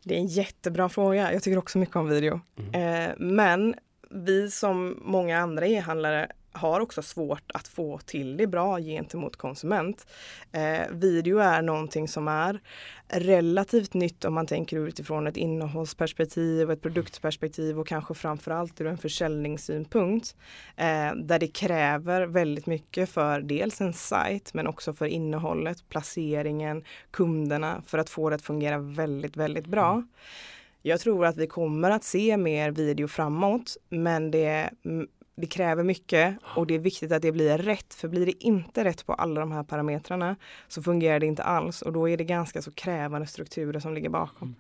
Det 0.04 0.16
är 0.16 0.20
en 0.20 0.28
jättebra 0.28 0.90
fråga. 0.90 1.34
Jag 1.34 1.44
tycker 1.44 1.58
också 1.58 1.78
mycket 1.78 1.96
om 1.96 2.10
video. 2.10 2.42
Eh, 2.74 3.10
men 3.18 3.76
vi 4.10 4.52
som 4.52 5.00
många 5.02 5.40
andra 5.40 5.68
e-handlare 5.68 6.32
har 6.58 6.80
också 6.80 7.02
svårt 7.02 7.52
att 7.54 7.68
få 7.68 7.98
till 7.98 8.38
det 8.38 8.48
bra 8.48 8.80
gentemot 8.80 9.36
konsument. 9.36 10.08
Eh, 10.52 10.92
video 10.92 11.38
är 11.38 11.62
någonting 11.62 12.08
som 12.08 12.28
är 12.28 12.60
relativt 13.08 13.94
nytt 13.94 14.26
om 14.26 14.34
man 14.34 14.48
tänker 14.48 14.78
utifrån 14.78 15.28
ett 15.28 15.38
innehållsperspektiv, 15.38 16.72
ett 16.72 16.82
produktperspektiv 16.82 17.80
och 17.80 17.88
kanske 17.88 18.14
framförallt 18.14 18.82
ur 18.82 18.88
en 18.88 18.98
försäljningssynpunkt. 18.98 20.36
Eh, 20.76 21.16
där 21.16 21.40
det 21.40 21.48
kräver 21.48 22.22
väldigt 22.22 22.66
mycket 22.66 23.10
för 23.10 23.42
dels 23.42 23.82
en 23.82 23.94
sajt 23.94 24.54
men 24.54 24.68
också 24.68 24.94
för 24.94 25.06
innehållet, 25.06 25.90
placeringen, 25.90 26.84
kunderna 27.12 27.82
för 27.86 27.98
att 27.98 28.10
få 28.10 28.30
det 28.30 28.36
att 28.36 28.42
fungera 28.42 28.78
väldigt, 28.78 29.38
väldigt 29.38 29.68
bra. 29.68 30.04
Jag 30.82 31.00
tror 31.00 31.26
att 31.26 31.38
vi 31.38 31.48
kommer 31.48 31.92
att 31.92 32.04
se 32.04 32.38
mer 32.38 32.72
video 32.72 33.08
framåt 33.08 33.78
men 33.90 34.32
det, 34.32 34.70
mm, 34.86 35.08
det 35.38 35.48
kräver 35.48 35.84
mycket 35.84 36.36
och 36.44 36.68
det 36.68 36.76
är 36.76 36.80
viktigt 36.80 37.12
att 37.12 37.22
det 37.22 37.32
blir 37.32 37.58
rätt. 37.58 37.94
För 37.94 38.08
blir 38.08 38.26
det 38.26 38.44
inte 38.44 38.84
rätt 38.84 39.06
på 39.06 39.14
alla 39.14 39.40
de 39.40 39.52
här 39.52 39.64
parametrarna 39.64 40.36
så 40.68 40.84
fungerar 40.84 41.20
det 41.20 41.26
inte 41.26 41.44
alls 41.44 41.82
och 41.82 41.94
då 41.94 42.10
är 42.10 42.18
det 42.18 42.24
ganska 42.24 42.62
så 42.62 42.72
krävande 42.72 43.28
strukturer 43.28 43.80
som 43.80 43.94
ligger 43.94 44.10
bakom. 44.10 44.56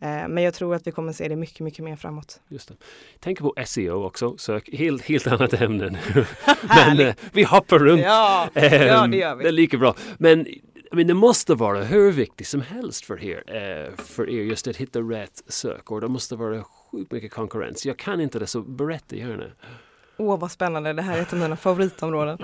Eh, 0.00 0.28
Men 0.28 0.38
jag 0.38 0.54
tror 0.54 0.74
att 0.74 0.86
vi 0.86 0.90
kommer 0.90 1.12
se 1.12 1.28
det 1.28 1.36
mycket, 1.36 1.60
mycket 1.60 1.84
mer 1.84 1.96
framåt. 1.96 2.40
Just 2.48 2.68
det. 2.68 2.74
Tänk 3.20 3.38
på 3.38 3.54
SEO 3.66 4.04
också, 4.04 4.36
sök 4.38 4.68
helt, 4.72 5.02
helt 5.02 5.26
annat 5.26 5.52
ämne 5.62 5.90
nu. 6.14 6.24
Men 6.68 7.00
eh, 7.00 7.14
vi 7.32 7.42
hoppar 7.42 7.78
runt. 7.78 8.02
Ja, 8.02 8.48
ja 8.54 8.60
Ehm, 8.60 9.10
det 9.10 9.16
gör 9.16 9.34
vi. 9.34 9.42
Det 9.42 9.48
är 9.50 9.52
lika 9.52 9.78
bra. 9.78 9.94
Men 10.18 10.46
I 10.46 10.96
mean, 10.96 11.06
det 11.06 11.14
måste 11.14 11.54
vara 11.54 11.82
hur 11.82 12.12
viktigt 12.12 12.46
som 12.46 12.60
helst 12.60 13.04
för 13.04 13.24
er, 13.24 13.42
eh, 13.46 13.96
för 14.04 14.30
er 14.30 14.42
just 14.42 14.66
att 14.66 14.76
hitta 14.76 14.98
rätt 15.00 15.42
sökord. 15.46 16.02
Det 16.02 16.08
måste 16.08 16.36
vara 16.36 16.62
sjukt 16.62 17.12
mycket 17.12 17.32
konkurrens. 17.32 17.86
Jag 17.86 17.96
kan 17.98 18.20
inte 18.20 18.38
det, 18.38 18.46
så 18.46 18.60
berätta 18.62 19.16
gärna. 19.16 19.44
Åh 20.16 20.38
vad 20.38 20.50
spännande, 20.50 20.92
det 20.92 21.02
här 21.02 21.18
är 21.18 21.22
ett 21.22 21.32
av 21.32 21.38
mina 21.38 21.56
favoritområden. 21.56 22.38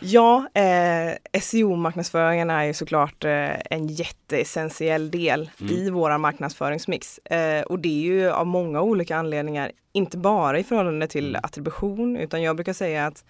Ja, 0.00 0.48
eh, 0.54 1.40
SEO-marknadsföringen 1.40 2.50
är 2.50 2.64
ju 2.64 2.74
såklart 2.74 3.24
eh, 3.24 3.60
en 3.70 3.86
jätteessentiell 3.86 5.10
del 5.10 5.50
i 5.70 5.90
våra 5.90 6.18
marknadsföringsmix. 6.18 7.18
Eh, 7.18 7.62
och 7.62 7.78
det 7.78 7.88
är 7.88 8.02
ju 8.02 8.30
av 8.30 8.46
många 8.46 8.80
olika 8.80 9.16
anledningar, 9.16 9.72
inte 9.92 10.18
bara 10.18 10.58
i 10.58 10.64
förhållande 10.64 11.06
till 11.06 11.36
attribution, 11.36 12.16
utan 12.16 12.42
jag 12.42 12.56
brukar 12.56 12.72
säga 12.72 13.06
att 13.06 13.24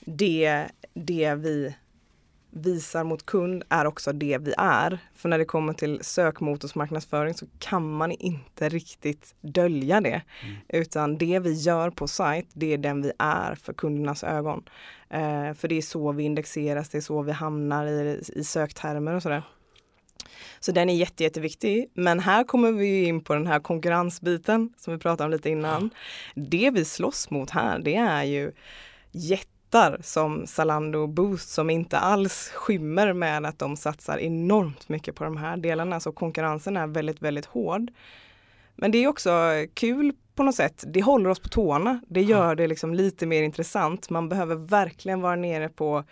det, 0.00 0.66
det 0.94 1.34
vi 1.34 1.74
visar 2.52 3.04
mot 3.04 3.26
kund 3.26 3.62
är 3.68 3.84
också 3.84 4.12
det 4.12 4.38
vi 4.38 4.54
är. 4.58 4.98
För 5.14 5.28
när 5.28 5.38
det 5.38 5.44
kommer 5.44 5.72
till 5.72 5.98
sökmotorsmarknadsföring 6.02 7.34
så 7.34 7.46
kan 7.58 7.92
man 7.92 8.10
inte 8.10 8.68
riktigt 8.68 9.34
dölja 9.40 10.00
det. 10.00 10.22
Utan 10.68 11.18
det 11.18 11.38
vi 11.38 11.52
gör 11.52 11.90
på 11.90 12.08
sajt, 12.08 12.46
det 12.52 12.72
är 12.72 12.78
den 12.78 13.02
vi 13.02 13.12
är 13.18 13.54
för 13.54 13.72
kundernas 13.72 14.24
ögon. 14.24 14.64
Eh, 15.10 15.54
för 15.54 15.68
det 15.68 15.74
är 15.74 15.82
så 15.82 16.12
vi 16.12 16.22
indexeras, 16.22 16.88
det 16.88 16.98
är 16.98 17.02
så 17.02 17.22
vi 17.22 17.32
hamnar 17.32 17.86
i, 17.86 18.22
i 18.34 18.44
söktermer 18.44 19.14
och 19.14 19.22
sådär. 19.22 19.42
Så 20.60 20.72
den 20.72 20.90
är 20.90 20.94
jätte, 20.94 21.22
jätteviktig. 21.22 21.86
Men 21.94 22.20
här 22.20 22.44
kommer 22.44 22.72
vi 22.72 23.04
in 23.04 23.24
på 23.24 23.34
den 23.34 23.46
här 23.46 23.60
konkurrensbiten 23.60 24.72
som 24.78 24.92
vi 24.92 24.98
pratade 24.98 25.24
om 25.24 25.30
lite 25.30 25.50
innan. 25.50 25.90
Det 26.34 26.70
vi 26.74 26.84
slåss 26.84 27.30
mot 27.30 27.50
här, 27.50 27.78
det 27.78 27.96
är 27.96 28.22
ju 28.22 28.52
jättar 29.72 29.98
som 30.02 30.46
Zalando 30.46 30.98
och 30.98 31.08
Boost 31.08 31.48
som 31.48 31.70
inte 31.70 31.98
alls 31.98 32.50
skymmer 32.54 33.12
med 33.12 33.46
att 33.46 33.58
de 33.58 33.76
satsar 33.76 34.18
enormt 34.18 34.88
mycket 34.88 35.14
på 35.14 35.24
de 35.24 35.36
här 35.36 35.56
delarna. 35.56 36.00
Så 36.00 36.12
konkurrensen 36.12 36.76
är 36.76 36.86
väldigt, 36.86 37.22
väldigt 37.22 37.46
hård. 37.46 37.90
Men 38.76 38.90
det 38.90 38.98
är 38.98 39.08
också 39.08 39.30
kul 39.74 40.12
på 40.34 40.42
något 40.42 40.54
sätt. 40.54 40.84
Det 40.86 41.02
håller 41.02 41.30
oss 41.30 41.40
på 41.40 41.48
tårna. 41.48 42.00
Det 42.08 42.22
gör 42.22 42.54
det 42.54 42.66
liksom 42.66 42.94
lite 42.94 43.26
mer 43.26 43.42
intressant. 43.42 44.10
Man 44.10 44.28
behöver 44.28 44.54
verkligen 44.54 45.20
vara 45.20 45.36
nere 45.36 45.68
på, 45.68 46.04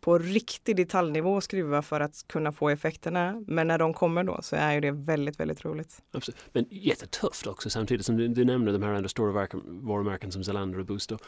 på 0.00 0.18
riktig 0.18 0.76
detaljnivå 0.76 1.34
och 1.34 1.44
skruva 1.44 1.82
för 1.82 2.00
att 2.00 2.24
kunna 2.28 2.52
få 2.52 2.68
effekterna. 2.68 3.44
Men 3.46 3.68
när 3.68 3.78
de 3.78 3.94
kommer 3.94 4.24
då 4.24 4.38
så 4.42 4.56
är 4.56 4.72
ju 4.72 4.80
det 4.80 4.90
väldigt, 4.90 5.40
väldigt 5.40 5.64
roligt. 5.64 6.02
Absolut. 6.12 6.38
Men 6.52 6.66
jättetufft 6.70 7.46
också 7.46 7.70
samtidigt 7.70 8.06
som 8.06 8.16
du, 8.16 8.28
du 8.28 8.44
nämnde 8.44 8.72
de 8.72 8.82
här 8.82 8.92
andra 8.92 9.08
stora 9.08 9.46
varumärken 9.64 10.32
som 10.32 10.44
Zalando 10.44 10.78
och 10.78 10.86
Boost. 10.86 11.12
Och 11.12 11.20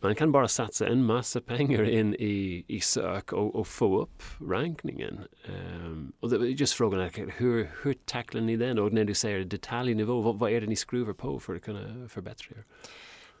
man 0.00 0.14
kan 0.14 0.32
bara 0.32 0.48
satsa 0.48 0.86
en 0.86 1.04
massa 1.04 1.40
pengar 1.40 1.82
in 1.82 2.14
i, 2.14 2.64
i 2.68 2.80
sök 2.80 3.32
och, 3.32 3.54
och 3.54 3.66
få 3.66 4.02
upp 4.02 4.22
rankningen. 4.50 5.20
Um, 5.84 6.12
och 6.20 6.30
det, 6.30 6.36
är 6.36 6.40
just 6.40 6.72
frågan 6.72 7.00
är 7.00 7.32
hur, 7.36 7.70
hur 7.82 7.92
tacklar 7.92 8.40
ni 8.40 8.56
den? 8.56 8.78
Och 8.78 8.92
när 8.92 9.04
du 9.04 9.14
säger 9.14 9.44
detaljnivå, 9.44 10.20
vad, 10.20 10.38
vad 10.38 10.52
är 10.52 10.60
det 10.60 10.66
ni 10.66 10.76
skruvar 10.76 11.12
på 11.12 11.40
för 11.40 11.56
att 11.56 11.62
kunna 11.62 12.08
förbättra 12.08 12.56
er? 12.56 12.64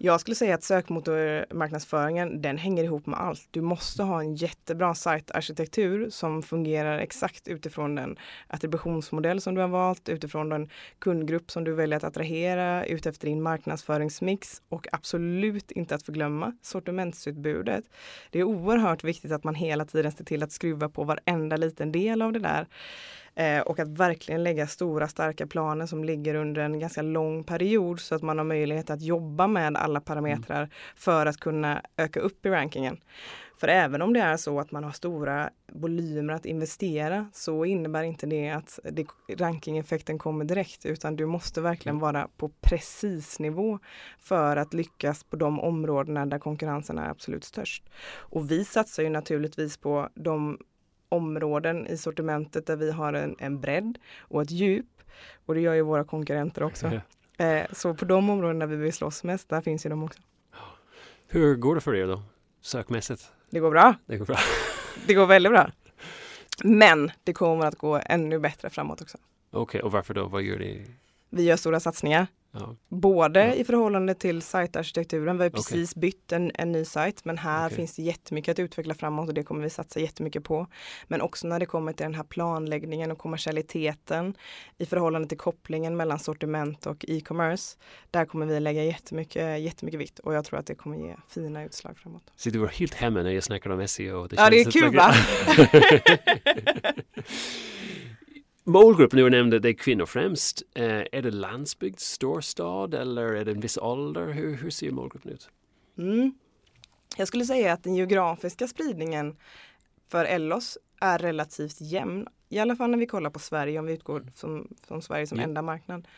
Jag 0.02 0.20
skulle 0.20 0.34
säga 0.34 0.54
att 0.54 0.62
sökmotormarknadsföringen 0.62 2.42
den 2.42 2.58
hänger 2.58 2.84
ihop 2.84 3.06
med 3.06 3.20
allt. 3.20 3.48
Du 3.50 3.60
måste 3.60 4.02
ha 4.02 4.20
en 4.20 4.34
jättebra 4.34 4.94
sajtarkitektur 4.94 6.10
som 6.10 6.42
fungerar 6.42 6.98
exakt 6.98 7.48
utifrån 7.48 7.94
den 7.94 8.18
attributionsmodell 8.46 9.40
som 9.40 9.54
du 9.54 9.60
har 9.60 9.68
valt, 9.68 10.08
utifrån 10.08 10.48
den 10.48 10.68
kundgrupp 10.98 11.50
som 11.50 11.64
du 11.64 11.72
väljer 11.72 11.96
att 11.96 12.04
attrahera, 12.04 12.84
utefter 12.86 13.26
din 13.26 13.42
marknadsföringsmix 13.42 14.62
och 14.68 14.86
absolut 14.92 15.70
inte 15.70 15.94
att 15.94 16.02
förglömma 16.02 16.56
sortimentsutbudet. 16.62 17.84
Det 18.30 18.38
är 18.38 18.44
oerhört 18.44 19.04
viktigt 19.04 19.32
att 19.32 19.44
man 19.44 19.54
hela 19.54 19.84
tiden 19.84 20.12
ser 20.12 20.24
till 20.24 20.42
att 20.42 20.52
skruva 20.52 20.88
på 20.88 21.04
varenda 21.04 21.56
liten 21.56 21.92
del 21.92 22.22
av 22.22 22.32
det 22.32 22.38
där. 22.38 22.66
Eh, 23.34 23.60
och 23.60 23.78
att 23.78 23.88
verkligen 23.88 24.42
lägga 24.42 24.66
stora 24.66 25.08
starka 25.08 25.46
planer 25.46 25.86
som 25.86 26.04
ligger 26.04 26.34
under 26.34 26.62
en 26.62 26.78
ganska 26.78 27.02
lång 27.02 27.44
period 27.44 28.00
så 28.00 28.14
att 28.14 28.22
man 28.22 28.38
har 28.38 28.44
möjlighet 28.44 28.90
att 28.90 29.02
jobba 29.02 29.46
med 29.46 29.76
alla 29.76 30.00
parametrar 30.00 30.58
mm. 30.58 30.70
för 30.96 31.26
att 31.26 31.36
kunna 31.36 31.82
öka 31.96 32.20
upp 32.20 32.46
i 32.46 32.48
rankingen. 32.48 33.00
För 33.60 33.68
även 33.68 34.02
om 34.02 34.12
det 34.12 34.20
är 34.20 34.36
så 34.36 34.60
att 34.60 34.70
man 34.70 34.84
har 34.84 34.92
stora 34.92 35.50
volymer 35.72 36.34
att 36.34 36.46
investera 36.46 37.30
så 37.32 37.64
innebär 37.64 38.02
inte 38.02 38.26
det 38.26 38.50
att 38.50 38.78
det, 38.92 39.06
rankingeffekten 39.36 40.18
kommer 40.18 40.44
direkt 40.44 40.86
utan 40.86 41.16
du 41.16 41.26
måste 41.26 41.60
verkligen 41.60 41.96
mm. 41.96 42.00
vara 42.00 42.28
på 42.36 42.48
precis 42.60 43.38
nivå 43.38 43.78
för 44.18 44.56
att 44.56 44.74
lyckas 44.74 45.24
på 45.24 45.36
de 45.36 45.60
områdena 45.60 46.26
där 46.26 46.38
konkurrensen 46.38 46.98
är 46.98 47.08
absolut 47.08 47.44
störst. 47.44 47.90
Och 48.12 48.50
vi 48.50 48.64
satsar 48.64 49.02
ju 49.02 49.08
naturligtvis 49.08 49.76
på 49.76 50.08
de 50.14 50.58
områden 51.10 51.86
i 51.86 51.96
sortimentet 51.96 52.66
där 52.66 52.76
vi 52.76 52.92
har 52.92 53.12
en, 53.12 53.36
en 53.38 53.60
bredd 53.60 53.98
och 54.18 54.42
ett 54.42 54.50
djup. 54.50 54.86
Och 55.46 55.54
det 55.54 55.60
gör 55.60 55.74
ju 55.74 55.82
våra 55.82 56.04
konkurrenter 56.04 56.62
också. 56.62 57.00
Eh, 57.38 57.62
så 57.72 57.94
på 57.94 58.04
de 58.04 58.30
områden 58.30 58.58
där 58.58 58.66
vi 58.66 58.76
vill 58.76 58.92
slåss 58.92 59.24
mest, 59.24 59.48
där 59.48 59.60
finns 59.60 59.86
ju 59.86 59.90
de 59.90 60.02
också. 60.02 60.20
Hur 61.28 61.56
går 61.56 61.74
det 61.74 61.80
för 61.80 61.94
er 61.94 62.06
då, 62.06 62.22
sökmässigt? 62.60 63.32
Det 63.50 63.60
går 63.60 63.70
bra. 63.70 63.94
Det 64.06 64.16
går 64.16 64.26
bra. 64.26 64.38
det 65.06 65.14
går 65.14 65.26
väldigt 65.26 65.52
bra. 65.52 65.70
Men 66.64 67.10
det 67.24 67.32
kommer 67.32 67.66
att 67.66 67.78
gå 67.78 68.00
ännu 68.06 68.38
bättre 68.38 68.70
framåt 68.70 69.02
också. 69.02 69.18
Okej, 69.50 69.60
okay, 69.60 69.80
och 69.80 69.92
varför 69.92 70.14
då? 70.14 70.26
Vad 70.26 70.42
gör 70.42 70.58
ni? 70.58 70.86
Vi 71.30 71.42
gör 71.42 71.56
stora 71.56 71.80
satsningar. 71.80 72.26
Ja. 72.52 72.76
Både 72.88 73.46
ja. 73.46 73.54
i 73.54 73.64
förhållande 73.64 74.14
till 74.14 74.42
sajtarkitekturen, 74.42 75.38
vi 75.38 75.42
har 75.42 75.50
precis 75.50 75.92
okay. 75.92 76.00
bytt 76.00 76.32
en, 76.32 76.52
en 76.54 76.72
ny 76.72 76.84
sajt 76.84 77.24
men 77.24 77.38
här 77.38 77.66
okay. 77.66 77.76
finns 77.76 77.96
det 77.96 78.02
jättemycket 78.02 78.52
att 78.52 78.58
utveckla 78.58 78.94
framåt 78.94 79.28
och 79.28 79.34
det 79.34 79.42
kommer 79.42 79.62
vi 79.62 79.70
satsa 79.70 80.00
jättemycket 80.00 80.44
på. 80.44 80.66
Men 81.08 81.20
också 81.20 81.46
när 81.46 81.60
det 81.60 81.66
kommer 81.66 81.92
till 81.92 82.04
den 82.04 82.14
här 82.14 82.22
planläggningen 82.22 83.10
och 83.10 83.18
kommersialiteten 83.18 84.34
i 84.78 84.86
förhållande 84.86 85.28
till 85.28 85.38
kopplingen 85.38 85.96
mellan 85.96 86.18
sortiment 86.18 86.86
och 86.86 87.04
e-commerce. 87.08 87.76
Där 88.10 88.24
kommer 88.24 88.46
vi 88.46 88.60
lägga 88.60 88.84
jättemycket, 88.84 89.60
jättemycket 89.60 90.00
vikt 90.00 90.18
och 90.18 90.34
jag 90.34 90.44
tror 90.44 90.58
att 90.58 90.66
det 90.66 90.74
kommer 90.74 90.96
ge 90.96 91.16
fina 91.28 91.64
utslag 91.64 91.98
framåt. 91.98 92.32
Så 92.36 92.50
du 92.50 92.58
var 92.58 92.68
helt 92.68 92.94
hemma 92.94 93.22
när 93.22 93.30
jag 93.30 93.44
snackade 93.44 93.74
om 93.74 93.88
SEO? 93.88 94.26
Det 94.26 94.36
ja, 94.36 94.50
det 94.50 94.60
är 94.60 94.70
kul 94.70 94.96
va? 94.96 95.14
Målgruppen 98.64 99.18
du 99.18 99.30
nämnde, 99.30 99.58
det 99.58 99.68
är 99.68 99.72
kvinnor 99.72 100.06
främst. 100.06 100.62
Eh, 100.74 100.84
är 101.12 101.22
det 101.22 101.30
landsbygd, 101.30 101.98
storstad 101.98 102.94
eller 102.94 103.22
är 103.22 103.44
det 103.44 103.50
en 103.50 103.60
viss 103.60 103.78
ålder? 103.78 104.26
Hur, 104.26 104.56
hur 104.56 104.70
ser 104.70 104.90
målgruppen 104.90 105.32
ut? 105.32 105.48
Mm. 105.98 106.32
Jag 107.16 107.28
skulle 107.28 107.44
säga 107.44 107.72
att 107.72 107.82
den 107.82 107.94
geografiska 107.94 108.68
spridningen 108.68 109.36
för 110.08 110.24
Ellos 110.24 110.78
är 111.00 111.18
relativt 111.18 111.80
jämn. 111.80 112.26
I 112.48 112.58
alla 112.58 112.76
fall 112.76 112.90
när 112.90 112.98
vi 112.98 113.06
kollar 113.06 113.30
på 113.30 113.38
Sverige, 113.38 113.78
om 113.78 113.86
vi 113.86 113.92
utgår 113.92 114.26
som, 114.34 114.68
som 114.86 115.02
Sverige 115.02 115.26
som 115.26 115.38
yeah. 115.38 115.48
enda 115.48 115.62
marknad. 115.62 116.08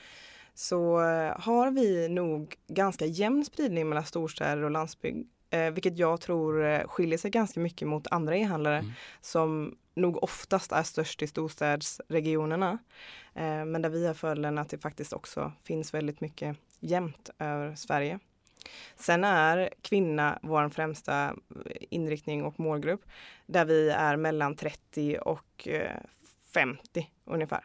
Så 0.54 1.00
eh, 1.00 1.40
har 1.40 1.70
vi 1.70 2.08
nog 2.08 2.54
ganska 2.68 3.06
jämn 3.06 3.44
spridning 3.44 3.88
mellan 3.88 4.04
storstäder 4.04 4.62
och 4.62 4.70
landsbygd. 4.70 5.28
Eh, 5.52 5.70
vilket 5.70 5.98
jag 5.98 6.20
tror 6.20 6.64
eh, 6.64 6.86
skiljer 6.86 7.18
sig 7.18 7.30
ganska 7.30 7.60
mycket 7.60 7.88
mot 7.88 8.06
andra 8.10 8.36
e-handlare 8.36 8.78
mm. 8.78 8.92
som 9.20 9.76
nog 9.94 10.22
oftast 10.22 10.72
är 10.72 10.82
störst 10.82 11.22
i 11.22 11.26
storstadsregionerna. 11.26 12.78
Eh, 13.34 13.64
men 13.64 13.82
där 13.82 13.88
vi 13.88 14.06
har 14.06 14.14
fördelen 14.14 14.58
att 14.58 14.68
det 14.68 14.78
faktiskt 14.78 15.12
också 15.12 15.52
finns 15.64 15.94
väldigt 15.94 16.20
mycket 16.20 16.56
jämnt 16.80 17.30
över 17.38 17.74
Sverige. 17.74 18.18
Sen 18.96 19.24
är 19.24 19.70
kvinna 19.82 20.38
vår 20.42 20.68
främsta 20.68 21.36
inriktning 21.90 22.44
och 22.44 22.60
målgrupp 22.60 23.04
där 23.46 23.64
vi 23.64 23.90
är 23.90 24.16
mellan 24.16 24.56
30 24.56 25.18
och 25.18 25.68
50 26.54 27.10
ungefär. 27.24 27.64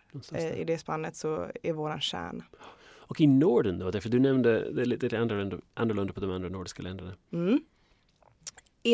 I 0.55 0.63
det 0.63 0.77
spannet 0.77 1.15
så 1.15 1.47
är 1.63 1.73
våran 1.73 2.01
kärna. 2.01 2.43
Och 2.81 3.21
i 3.21 3.27
Norden 3.27 3.79
då, 3.79 3.91
därför 3.91 4.09
du 4.09 4.19
nämnde 4.19 4.71
det 4.71 4.81
är 4.81 4.85
lite 4.85 5.19
annorlunda, 5.19 5.57
annorlunda 5.73 6.13
på 6.13 6.19
de 6.19 6.31
andra 6.31 6.49
nordiska 6.49 6.83
länderna. 6.83 7.13
Mm 7.33 7.59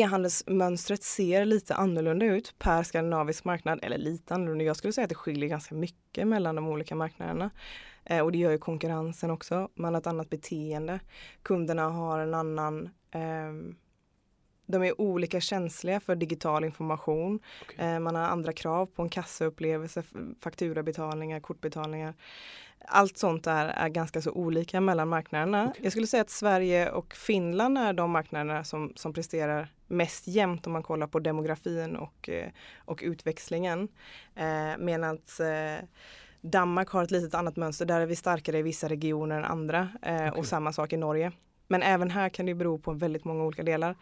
e-handelsmönstret 0.00 1.02
ser 1.02 1.44
lite 1.44 1.74
annorlunda 1.74 2.26
ut 2.26 2.54
per 2.58 2.82
skandinavisk 2.82 3.44
marknad. 3.44 3.78
Eller 3.82 3.98
lite 3.98 4.34
annorlunda, 4.34 4.64
jag 4.64 4.76
skulle 4.76 4.92
säga 4.92 5.02
att 5.02 5.08
det 5.08 5.14
skiljer 5.14 5.48
ganska 5.48 5.74
mycket 5.74 6.26
mellan 6.26 6.54
de 6.54 6.68
olika 6.68 6.94
marknaderna. 6.94 7.50
Eh, 8.04 8.20
och 8.20 8.32
det 8.32 8.38
gör 8.38 8.50
ju 8.50 8.58
konkurrensen 8.58 9.30
också. 9.30 9.68
Man 9.74 9.94
har 9.94 10.00
ett 10.00 10.06
annat 10.06 10.30
beteende. 10.30 11.00
Kunderna 11.42 11.88
har 11.88 12.18
en 12.18 12.34
annan 12.34 12.90
eh, 13.10 13.74
de 14.66 14.82
är 14.82 15.00
olika 15.00 15.40
känsliga 15.40 16.00
för 16.00 16.16
digital 16.16 16.64
information. 16.64 17.40
Okay. 17.62 17.86
Eh, 17.86 18.00
man 18.00 18.14
har 18.14 18.22
andra 18.22 18.52
krav 18.52 18.86
på 18.86 19.02
en 19.02 19.08
kassaupplevelse, 19.08 20.02
fakturabetalningar, 20.40 21.40
kortbetalningar 21.40 22.14
allt 22.88 23.18
sånt 23.18 23.46
är, 23.46 23.66
är 23.66 23.88
ganska 23.88 24.22
så 24.22 24.30
olika 24.30 24.80
mellan 24.80 25.08
marknaderna. 25.08 25.68
Okay. 25.68 25.82
Jag 25.82 25.92
skulle 25.92 26.06
säga 26.06 26.20
att 26.20 26.30
Sverige 26.30 26.90
och 26.90 27.14
Finland 27.14 27.78
är 27.78 27.92
de 27.92 28.10
marknaderna 28.10 28.64
som, 28.64 28.92
som 28.96 29.12
presterar 29.12 29.73
mest 29.86 30.26
jämnt 30.26 30.66
om 30.66 30.72
man 30.72 30.82
kollar 30.82 31.06
på 31.06 31.18
demografin 31.18 31.96
och, 31.96 32.28
eh, 32.28 32.48
och 32.76 33.00
utväxlingen. 33.04 33.88
Eh, 34.34 34.78
Medan 34.78 35.18
eh, 35.40 35.84
Danmark 36.40 36.88
har 36.88 37.02
ett 37.02 37.10
litet 37.10 37.34
annat 37.34 37.56
mönster. 37.56 37.86
Där 37.86 38.00
är 38.00 38.06
vi 38.06 38.16
starkare 38.16 38.58
i 38.58 38.62
vissa 38.62 38.88
regioner 38.88 39.36
än 39.36 39.44
andra. 39.44 39.88
Eh, 40.02 40.14
okay. 40.14 40.30
Och 40.30 40.46
samma 40.46 40.72
sak 40.72 40.92
i 40.92 40.96
Norge. 40.96 41.32
Men 41.68 41.82
även 41.82 42.10
här 42.10 42.28
kan 42.28 42.46
det 42.46 42.54
bero 42.54 42.78
på 42.78 42.92
väldigt 42.92 43.24
många 43.24 43.44
olika 43.44 43.62
delar. 43.62 43.96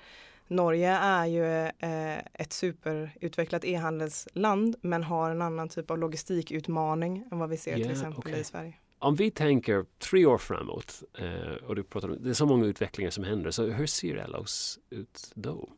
Norge 0.49 0.90
är 0.90 1.27
ju 1.27 1.66
eh, 1.66 2.18
ett 2.33 2.53
superutvecklat 2.53 3.64
e-handelsland 3.64 4.77
men 4.81 5.03
har 5.03 5.31
en 5.31 5.42
annan 5.42 5.68
typ 5.68 5.90
av 5.90 5.99
logistikutmaning 5.99 7.25
än 7.33 7.38
vad 7.38 7.51
vi 7.51 7.57
ser 7.57 7.71
yeah, 7.71 7.83
till 7.83 7.90
exempel 7.90 8.18
okay. 8.18 8.40
i 8.40 8.45
Sverige. 8.45 8.75
Om 9.03 9.15
vi 9.15 9.31
tänker 9.31 9.85
tre 9.99 10.27
år 10.27 10.38
framåt 10.38 11.03
eh, 11.19 11.65
och 11.67 11.77
du 11.77 11.83
pratar 11.83 12.09
om, 12.09 12.17
det 12.21 12.31
är 12.31 12.35
så 12.35 12.47
många 12.47 12.67
utvecklingar 12.67 13.11
som 13.11 13.25
händer, 13.25 13.51
så 13.51 13.67
hur 13.67 13.87
ser 13.87 14.17
Ellos 14.17 14.79
ut 14.91 15.33
då? 15.35 15.69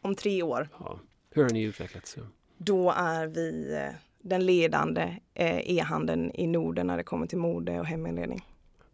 Om 0.00 0.14
tre 0.14 0.42
år? 0.42 0.68
Ja. 0.78 1.00
Hur 1.30 1.42
har 1.42 1.50
ni 1.50 1.62
utvecklats? 1.62 2.16
Då 2.56 2.90
är 2.90 3.26
vi 3.26 3.74
eh, 3.74 3.94
den 4.18 4.46
ledande 4.46 5.16
eh, 5.34 5.70
e-handeln 5.70 6.30
i 6.34 6.46
Norden 6.46 6.86
när 6.86 6.96
det 6.96 7.02
kommer 7.02 7.26
till 7.26 7.38
mode 7.38 7.80
och 7.80 7.86
heminredning. 7.86 8.40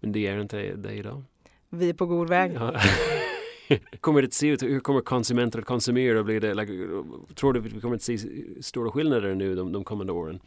Men 0.00 0.12
det 0.12 0.26
är 0.26 0.40
inte 0.40 0.76
det 0.76 0.92
idag? 0.92 1.22
Vi 1.68 1.88
är 1.88 1.94
på 1.94 2.06
god 2.06 2.28
väg. 2.28 2.52
Ja. 2.54 2.80
kommer 4.00 4.22
det 4.22 4.26
att 4.26 4.34
se 4.34 4.46
ut? 4.46 4.62
Hur 4.62 4.80
kommer 4.80 5.00
konsumenter 5.00 5.58
att 5.58 5.64
konsumera? 5.64 6.22
Blir 6.24 6.40
det, 6.40 6.54
like, 6.54 6.72
tror 7.34 7.52
du 7.52 7.60
att 7.60 7.66
vi 7.66 7.80
kommer 7.80 7.96
att 7.96 8.02
se 8.02 8.18
stora 8.60 8.90
skillnader 8.90 9.34
nu 9.34 9.54
de, 9.54 9.72
de 9.72 9.84
kommande 9.84 10.12
åren? 10.12 10.40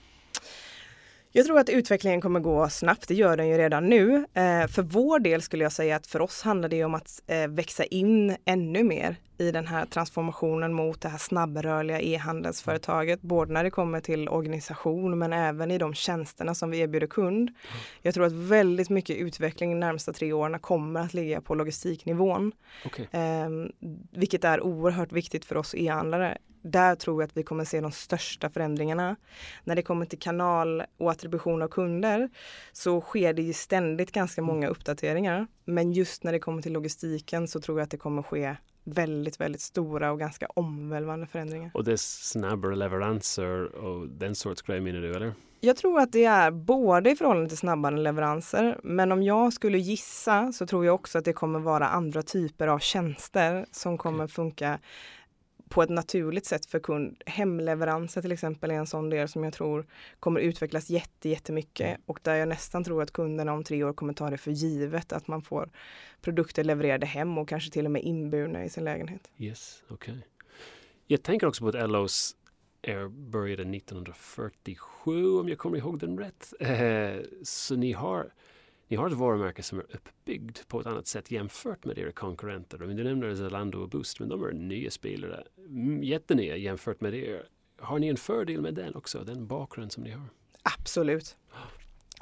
Jag 1.34 1.46
tror 1.46 1.60
att 1.60 1.70
utvecklingen 1.70 2.22
kommer 2.22 2.40
gå 2.40 2.70
snabbt, 2.70 3.08
det 3.08 3.14
gör 3.14 3.38
den 3.38 3.48
ju 3.48 3.58
redan 3.58 3.90
nu. 3.90 4.16
Eh, 4.16 4.68
för 4.68 4.82
vår 4.82 5.20
del 5.20 5.42
skulle 5.42 5.64
jag 5.64 5.72
säga 5.72 5.96
att 5.96 6.08
för 6.08 6.22
oss 6.22 6.42
handlar 6.42 6.70
det 6.70 6.84
om 6.84 6.96
att 6.96 7.22
eh, 7.28 7.48
växa 7.48 7.84
in 7.84 8.38
ännu 8.46 8.84
mer 8.84 9.16
i 9.38 9.52
den 9.52 9.68
här 9.68 9.86
transformationen 9.86 10.74
mot 10.74 11.02
det 11.02 11.10
här 11.10 11.18
snabbrörliga 11.18 12.02
e-handelsföretaget. 12.02 13.22
Både 13.22 13.54
när 13.54 13.64
det 13.64 13.70
kommer 13.70 14.00
till 14.00 14.30
organisation 14.30 15.20
men 15.20 15.34
även 15.34 15.72
i 15.72 15.78
de 15.78 15.94
tjänsterna 15.94 16.56
som 16.56 16.72
vi 16.72 16.80
erbjuder 16.80 17.08
kund. 17.08 17.52
Jag 18.02 18.14
tror 18.14 18.26
att 18.26 18.34
väldigt 18.34 18.90
mycket 18.90 19.18
utveckling 19.18 19.72
de 19.72 19.80
närmsta 19.80 20.14
tre 20.14 20.34
åren 20.34 20.60
kommer 20.60 21.00
att 21.00 21.14
ligga 21.14 21.42
på 21.42 21.56
logistiknivån. 21.56 22.52
Okay. 22.86 23.06
Eh, 23.12 23.50
vilket 24.12 24.44
är 24.44 24.62
oerhört 24.62 25.12
viktigt 25.12 25.46
för 25.46 25.58
oss 25.58 25.76
e-handlare 25.76 26.38
där 26.62 26.96
tror 26.96 27.22
jag 27.22 27.28
att 27.28 27.38
vi 27.38 27.44
kommer 27.44 27.66
se 27.66 27.82
de 27.82 27.92
största 27.92 28.50
förändringarna. 28.50 29.16
När 29.64 29.76
det 29.76 29.82
kommer 29.82 30.06
till 30.06 30.20
kanal 30.20 30.84
och 30.98 31.12
attribution 31.12 31.62
av 31.62 31.68
kunder 31.68 32.30
så 32.72 33.02
sker 33.02 33.34
det 33.34 33.42
ju 33.42 33.54
ständigt 33.54 34.12
ganska 34.12 34.42
många 34.42 34.68
uppdateringar. 34.68 35.48
Men 35.66 35.92
just 35.92 36.24
när 36.24 36.32
det 36.32 36.40
kommer 36.40 36.62
till 36.62 36.74
logistiken 36.74 37.48
så 37.48 37.62
tror 37.62 37.80
jag 37.80 37.84
att 37.84 37.92
det 37.92 37.98
kommer 37.98 38.24
ske 38.24 38.56
väldigt, 38.84 39.42
väldigt 39.42 39.62
stora 39.62 40.12
och 40.12 40.20
ganska 40.20 40.48
omvälvande 40.56 41.28
förändringar. 41.28 41.72
Och 41.74 41.84
det 41.84 41.92
är 41.92 41.98
snabbare 41.98 42.76
leveranser 42.76 43.76
och 43.76 44.08
den 44.08 44.36
sorts 44.36 44.62
grejer 44.62 44.82
menar 44.82 45.02
du 45.02 45.16
eller? 45.16 45.34
Jag 45.64 45.78
tror 45.78 46.00
att 46.00 46.12
det 46.12 46.26
är 46.26 46.52
både 46.52 47.12
i 47.12 47.16
förhållande 47.16 47.50
till 47.50 47.58
snabbare 47.58 47.98
leveranser, 47.98 48.80
men 48.84 49.12
om 49.12 49.24
jag 49.24 49.54
skulle 49.54 49.78
gissa 49.78 50.52
så 50.52 50.66
tror 50.66 50.86
jag 50.86 50.96
också 50.96 51.18
att 51.18 51.26
det 51.26 51.34
kommer 51.34 51.60
vara 51.60 51.88
andra 51.88 52.22
typer 52.22 52.68
av 52.68 52.80
tjänster 52.80 53.66
som 53.72 53.98
kommer 53.98 54.28
funka 54.28 54.80
på 55.72 55.84
ett 55.84 55.90
naturligt 55.90 56.46
sätt 56.46 56.66
för 56.66 56.80
kund. 56.80 57.22
Hemleveranser 57.26 58.22
till 58.22 58.32
exempel 58.32 58.72
är 58.72 58.76
en 58.76 58.88
sån 58.88 59.10
del 59.10 59.28
som 59.28 59.44
jag 59.44 59.54
tror 59.54 59.86
kommer 60.20 60.40
utvecklas 60.40 60.90
jätte, 60.90 61.30
jättemycket 61.30 61.88
mm. 61.88 62.02
och 62.06 62.20
där 62.24 62.36
jag 62.36 62.48
nästan 62.48 62.84
tror 62.84 63.04
att 63.04 63.12
kunderna 63.12 63.54
om 63.54 63.64
tre 63.64 63.84
år 63.84 63.94
kommer 63.94 64.14
ta 64.14 64.30
det 64.30 64.38
för 64.38 64.52
givet 64.52 65.14
att 65.14 65.28
man 65.28 65.42
får 65.42 65.70
produkter 66.22 66.64
levererade 66.64 67.06
hem 67.06 67.38
och 67.38 67.50
kanske 67.50 67.72
till 67.72 67.86
och 67.86 67.92
med 67.92 68.04
inburna 68.04 68.66
i 68.66 68.70
sin 68.70 68.84
lägenhet. 68.84 69.32
Yes, 69.38 69.84
okej. 69.90 70.14
Okay. 70.14 70.24
Jag 71.08 71.24
tänker 71.24 71.48
också 71.48 71.64
på 71.64 71.70
att 71.70 71.76
Ellos 71.76 72.36
Air 72.88 73.08
började 73.08 73.62
1947 73.62 75.40
om 75.40 75.50
jag 75.50 75.58
kommer 75.58 75.78
ihåg 75.78 76.00
den 76.00 76.20
rätt. 76.20 76.54
Eh, 76.60 77.26
så 77.44 77.76
ni 77.76 77.92
har 77.92 78.34
ni 78.92 78.98
har 78.98 79.08
ett 79.08 79.14
varumärke 79.14 79.64
som 79.64 79.80
är 79.80 79.86
uppbyggt 79.96 80.68
på 80.68 80.80
ett 80.80 80.88
annat 80.88 81.08
sätt 81.08 81.32
jämfört 81.32 81.86
med 81.86 81.98
era 81.98 82.12
konkurrenter. 82.12 82.78
Du 82.78 83.04
nämner 83.04 83.36
Zalando 83.36 83.78
och 83.78 83.90
Boost, 83.90 84.20
men 84.20 84.30
de 84.30 84.44
är 84.44 84.52
nya 84.52 84.92
spelare. 84.92 85.44
Mm, 85.58 86.04
jättenya 86.04 86.56
jämfört 86.56 87.02
med 87.02 87.14
er. 87.14 87.44
Har 87.80 88.00
ni 88.00 88.08
en 88.08 88.18
fördel 88.18 88.62
med 88.62 88.74
den 88.74 88.96
också, 88.96 89.24
den 89.24 89.48
bakgrund 89.48 89.92
som 89.92 90.04
ni 90.04 90.12
har? 90.12 90.26
Absolut. 90.80 91.38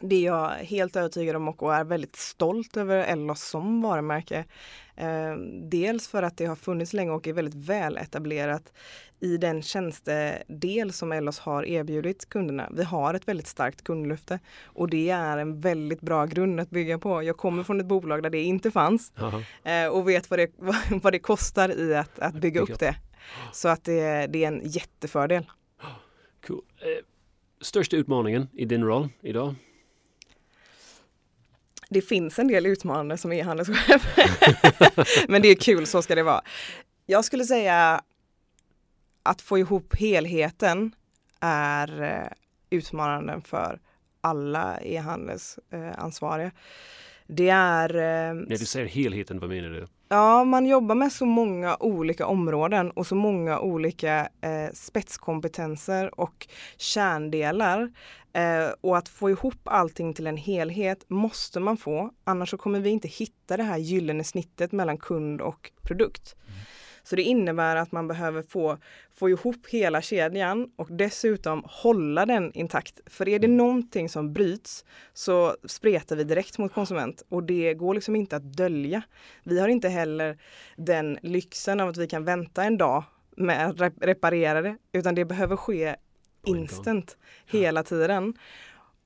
Det 0.01 0.15
är 0.15 0.25
jag 0.25 0.49
helt 0.49 0.95
övertygad 0.95 1.35
om 1.35 1.47
och 1.47 1.75
är 1.75 1.83
väldigt 1.83 2.15
stolt 2.15 2.77
över 2.77 2.97
Ellos 2.97 3.41
som 3.41 3.81
varumärke. 3.81 4.45
Eh, 4.95 5.35
dels 5.63 6.07
för 6.07 6.23
att 6.23 6.37
det 6.37 6.45
har 6.45 6.55
funnits 6.55 6.93
länge 6.93 7.11
och 7.11 7.27
är 7.27 7.33
väldigt 7.33 7.55
väl 7.55 7.97
etablerat 7.97 8.73
i 9.19 9.37
den 9.37 9.61
tjänstedel 9.61 10.93
som 10.93 11.11
Ellos 11.11 11.39
har 11.39 11.65
erbjudit 11.65 12.29
kunderna. 12.29 12.69
Vi 12.71 12.83
har 12.83 13.13
ett 13.13 13.27
väldigt 13.27 13.47
starkt 13.47 13.83
kundlöfte 13.83 14.39
och 14.63 14.89
det 14.89 15.09
är 15.09 15.37
en 15.37 15.59
väldigt 15.59 16.01
bra 16.01 16.25
grund 16.25 16.59
att 16.59 16.69
bygga 16.69 16.99
på. 16.99 17.23
Jag 17.23 17.37
kommer 17.37 17.63
från 17.63 17.79
ett 17.79 17.85
bolag 17.85 18.23
där 18.23 18.29
det 18.29 18.43
inte 18.43 18.71
fanns 18.71 19.13
eh, 19.63 19.87
och 19.87 20.09
vet 20.09 20.29
vad 20.29 20.39
det, 20.39 20.51
vad 21.03 21.13
det 21.13 21.19
kostar 21.19 21.79
i 21.79 21.95
att, 21.95 22.19
att 22.19 22.33
bygga 22.33 22.61
upp 22.61 22.79
det. 22.79 22.95
Så 23.53 23.67
att 23.67 23.83
det, 23.83 24.27
det 24.27 24.43
är 24.43 24.47
en 24.47 24.61
jättefördel. 24.63 25.45
Cool. 26.47 26.61
Eh, 26.77 27.05
största 27.61 27.95
utmaningen 27.95 28.47
i 28.53 28.65
din 28.65 28.83
roll 28.83 29.09
idag? 29.21 29.55
Det 31.89 32.01
finns 32.01 32.39
en 32.39 32.47
del 32.47 32.65
utmanande 32.65 33.17
som 33.17 33.31
e-handelschef. 33.31 34.07
Men 35.27 35.41
det 35.41 35.47
är 35.47 35.55
kul, 35.55 35.85
så 35.85 36.01
ska 36.01 36.15
det 36.15 36.23
vara. 36.23 36.41
Jag 37.05 37.25
skulle 37.25 37.43
säga 37.43 38.01
att 39.23 39.41
få 39.41 39.57
ihop 39.57 39.95
helheten 39.95 40.91
är 41.39 42.01
eh, 42.01 42.31
utmanande 42.69 43.41
för 43.45 43.79
alla 44.21 44.79
e-handelsansvariga. 44.81 46.51
Det 47.31 47.49
är... 47.49 47.95
Eh, 47.95 48.33
När 48.33 48.57
du 48.57 48.65
säger 48.65 48.87
helheten, 48.87 49.39
vad 49.39 49.49
menar 49.49 49.69
du? 49.69 49.87
Ja, 50.09 50.43
man 50.43 50.65
jobbar 50.65 50.95
med 50.95 51.11
så 51.11 51.25
många 51.25 51.77
olika 51.79 52.25
områden 52.25 52.91
och 52.91 53.07
så 53.07 53.15
många 53.15 53.59
olika 53.59 54.29
eh, 54.41 54.73
spetskompetenser 54.73 56.19
och 56.19 56.47
kärndelar. 56.77 57.91
Eh, 58.33 58.73
och 58.81 58.97
att 58.97 59.09
få 59.09 59.29
ihop 59.29 59.61
allting 59.63 60.13
till 60.13 60.27
en 60.27 60.37
helhet 60.37 61.05
måste 61.07 61.59
man 61.59 61.77
få, 61.77 62.11
annars 62.23 62.49
så 62.49 62.57
kommer 62.57 62.79
vi 62.79 62.89
inte 62.89 63.07
hitta 63.07 63.57
det 63.57 63.63
här 63.63 63.77
gyllene 63.77 64.23
snittet 64.23 64.71
mellan 64.71 64.97
kund 64.97 65.41
och 65.41 65.71
produkt. 65.83 66.35
Mm. 66.47 66.59
Så 67.09 67.15
det 67.15 67.21
innebär 67.21 67.75
att 67.75 67.91
man 67.91 68.07
behöver 68.07 68.41
få, 68.41 68.77
få 69.13 69.29
ihop 69.29 69.67
hela 69.69 70.01
kedjan 70.01 70.71
och 70.75 70.87
dessutom 70.91 71.63
hålla 71.65 72.25
den 72.25 72.53
intakt. 72.53 72.99
För 73.05 73.27
är 73.27 73.39
det 73.39 73.45
mm. 73.45 73.57
någonting 73.57 74.09
som 74.09 74.33
bryts 74.33 74.85
så 75.13 75.55
spretar 75.63 76.15
vi 76.15 76.23
direkt 76.23 76.57
mot 76.57 76.73
konsument 76.73 77.23
och 77.29 77.43
det 77.43 77.73
går 77.73 77.93
liksom 77.93 78.15
inte 78.15 78.35
att 78.35 78.53
dölja. 78.53 79.01
Vi 79.43 79.59
har 79.59 79.67
inte 79.67 79.89
heller 79.89 80.37
den 80.75 81.17
lyxen 81.21 81.79
av 81.79 81.89
att 81.89 81.97
vi 81.97 82.07
kan 82.07 82.25
vänta 82.25 82.63
en 82.63 82.77
dag 82.77 83.03
med 83.37 83.69
att 83.69 83.93
reparera 84.01 84.61
det 84.61 84.77
utan 84.91 85.15
det 85.15 85.25
behöver 85.25 85.55
ske 85.55 85.95
instant 86.45 87.17
hela 87.45 87.83
tiden. 87.83 88.33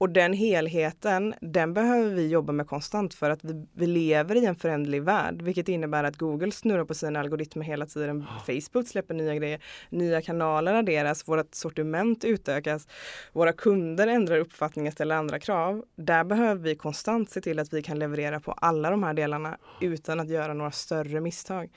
Och 0.03 0.09
den 0.09 0.33
helheten, 0.33 1.33
den 1.41 1.73
behöver 1.73 2.11
vi 2.11 2.27
jobba 2.27 2.53
med 2.53 2.67
konstant 2.67 3.13
för 3.13 3.29
att 3.29 3.43
vi, 3.43 3.67
vi 3.73 3.87
lever 3.87 4.35
i 4.35 4.45
en 4.45 4.55
förändlig 4.55 5.03
värld, 5.03 5.41
vilket 5.41 5.69
innebär 5.69 6.03
att 6.03 6.17
Google 6.17 6.51
snurrar 6.51 6.85
på 6.85 6.93
sina 6.93 7.19
algoritmer 7.19 7.65
hela 7.65 7.85
tiden. 7.85 8.25
Facebook 8.45 8.87
släpper 8.87 9.13
nya 9.13 9.35
grejer, 9.35 9.63
nya 9.89 10.21
kanaler 10.21 10.73
adderas, 10.73 11.27
vårt 11.27 11.55
sortiment 11.55 12.23
utökas, 12.23 12.87
våra 13.33 13.53
kunder 13.53 14.07
ändrar 14.07 14.37
uppfattningar, 14.37 14.91
ställer 14.91 15.15
andra 15.15 15.39
krav. 15.39 15.83
Där 15.95 16.23
behöver 16.23 16.61
vi 16.61 16.75
konstant 16.75 17.29
se 17.29 17.41
till 17.41 17.59
att 17.59 17.73
vi 17.73 17.83
kan 17.83 17.99
leverera 17.99 18.39
på 18.39 18.51
alla 18.51 18.89
de 18.89 19.03
här 19.03 19.13
delarna 19.13 19.57
utan 19.81 20.19
att 20.19 20.29
göra 20.29 20.53
några 20.53 20.71
större 20.71 21.21
misstag. 21.21 21.69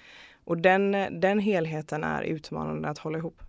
Och 0.44 0.58
den, 0.58 0.92
den 1.20 1.38
helheten 1.38 2.04
är 2.04 2.22
utmanande 2.22 2.88
att 2.88 2.98
hålla 2.98 3.18
ihop. 3.18 3.42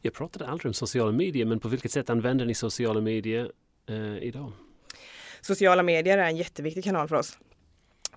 Jag 0.00 0.14
pratade 0.14 0.46
aldrig 0.46 0.66
om 0.66 0.74
sociala 0.74 1.12
medier, 1.12 1.46
men 1.46 1.60
på 1.60 1.68
vilket 1.68 1.92
sätt 1.92 2.10
använder 2.10 2.46
ni 2.46 2.54
sociala 2.54 3.00
medier 3.00 3.50
eh, 3.88 4.18
idag? 4.18 4.52
Sociala 5.40 5.82
medier 5.82 6.18
är 6.18 6.24
en 6.24 6.36
jätteviktig 6.36 6.84
kanal 6.84 7.08
för 7.08 7.16
oss. 7.16 7.38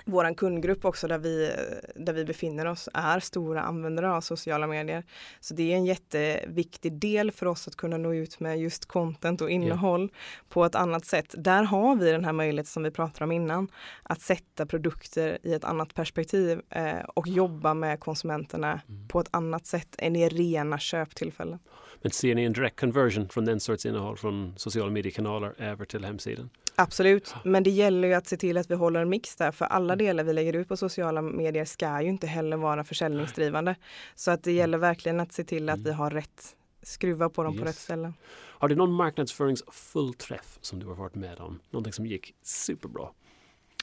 Vår 0.10 0.34
kundgrupp 0.34 0.86
också 0.86 1.08
där 1.08 1.18
vi, 1.18 1.52
där 1.96 2.14
vi 2.14 2.26
befinner 2.26 2.66
oss 2.66 2.90
är 2.94 3.20
stora 3.20 3.62
användare 3.62 4.12
av 4.12 4.22
sociala 4.22 4.68
medier. 4.68 5.04
Så 5.40 5.54
det 5.54 5.74
är 5.74 5.76
en 5.76 5.86
jätteviktig 5.86 6.94
del 6.94 7.32
för 7.32 7.46
oss 7.46 7.68
att 7.68 7.76
kunna 7.76 7.98
nå 7.98 8.14
ut 8.14 8.40
med 8.40 8.60
just 8.60 8.86
content 8.86 9.42
och 9.42 9.50
innehåll 9.50 10.02
yeah. 10.02 10.12
på 10.50 10.66
ett 10.66 10.76
annat 10.76 11.06
sätt. 11.06 11.36
Där 11.38 11.64
har 11.64 11.96
vi 11.96 12.12
den 12.12 12.26
här 12.26 12.34
möjligheten 12.34 12.72
som 12.72 12.84
vi 12.84 12.92
pratade 12.92 13.24
om 13.24 13.32
innan, 13.32 13.68
att 14.04 14.22
sätta 14.22 14.66
produkter 14.66 15.38
i 15.44 15.54
ett 15.54 15.64
annat 15.64 15.94
perspektiv 15.94 16.62
eh, 16.70 17.00
och 17.16 17.28
jobba 17.28 17.74
med 17.74 18.00
konsumenterna 18.00 18.82
mm. 18.90 19.08
på 19.08 19.20
ett 19.20 19.30
annat 19.32 19.66
sätt 19.66 19.96
än 19.98 20.16
i 20.16 20.30
rena 20.30 20.80
köptillfällen. 20.80 21.60
Men 22.02 22.12
ser 22.12 22.36
ni 22.36 22.44
en 22.44 22.54
direct 22.54 22.80
conversion 22.80 23.30
från 23.30 23.46
den 23.46 23.60
sorts 23.60 23.86
innehåll 23.86 24.18
från 24.18 24.54
sociala 24.58 24.92
mediekanaler 24.92 25.54
över 25.58 25.86
till 25.86 26.06
hemsidan? 26.06 26.50
Absolut, 26.76 27.36
men 27.44 27.64
det 27.64 27.70
gäller 27.70 28.08
ju 28.08 28.14
att 28.14 28.28
se 28.28 28.38
till 28.38 28.58
att 28.58 28.72
vi 28.72 28.76
håller 28.76 29.02
en 29.02 29.10
mix 29.10 29.36
där 29.36 29.52
för 29.52 29.66
alla 29.66 29.94
mm. 29.94 30.06
delar 30.06 30.24
vi 30.24 30.34
lägger 30.34 30.54
ut 30.54 30.68
på 30.68 30.78
sociala 30.78 31.22
medier 31.22 31.66
ska 31.66 32.02
ju 32.02 32.10
inte 32.10 32.28
heller 32.28 32.58
vara 32.58 32.84
försäljningsdrivande. 32.84 33.76
Så 34.16 34.32
att 34.32 34.44
det 34.44 34.52
mm. 34.52 34.60
gäller 34.60 34.78
verkligen 34.78 35.20
att 35.20 35.34
se 35.34 35.44
till 35.44 35.70
att 35.70 35.80
vi 35.80 35.90
mm. 35.90 35.98
har 35.98 36.12
rätt 36.12 36.56
skruva 36.82 37.30
på 37.30 37.44
dem 37.44 37.54
yes. 37.54 37.62
på 37.62 37.68
rätt 37.68 37.76
ställen. 37.76 38.14
Har 38.60 38.68
du 38.68 38.76
någon 38.76 38.94
marknadsföringsfullträff 38.94 40.58
som 40.62 40.80
du 40.80 40.86
har 40.86 40.96
varit 40.96 41.16
med 41.16 41.40
om? 41.40 41.60
Någonting 41.70 41.94
som 41.94 42.06
gick 42.06 42.34
superbra 42.44 43.10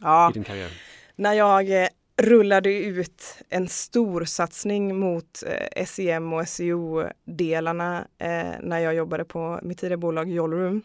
ja. 0.01 0.31
i 0.31 0.33
din 0.33 0.45
karriär? 0.45 0.71
När 1.17 1.33
jag 1.33 1.83
eh, 1.83 1.89
rullade 2.17 2.71
ut 2.71 3.43
en 3.49 3.69
stor 3.69 4.25
satsning 4.25 4.99
mot 4.99 5.43
eh, 5.47 5.87
SEM 5.87 6.33
och 6.33 6.49
SEO-delarna 6.49 8.09
eh, 8.19 8.53
när 8.61 8.79
jag 8.79 8.95
jobbade 8.95 9.25
på 9.25 9.61
mitt 9.63 9.79
tidigare 9.79 9.97
bolag 9.97 10.31
Jollroom 10.31 10.83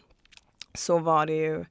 så 0.74 0.98
var 0.98 1.26
det 1.26 1.36
ju 1.36 1.64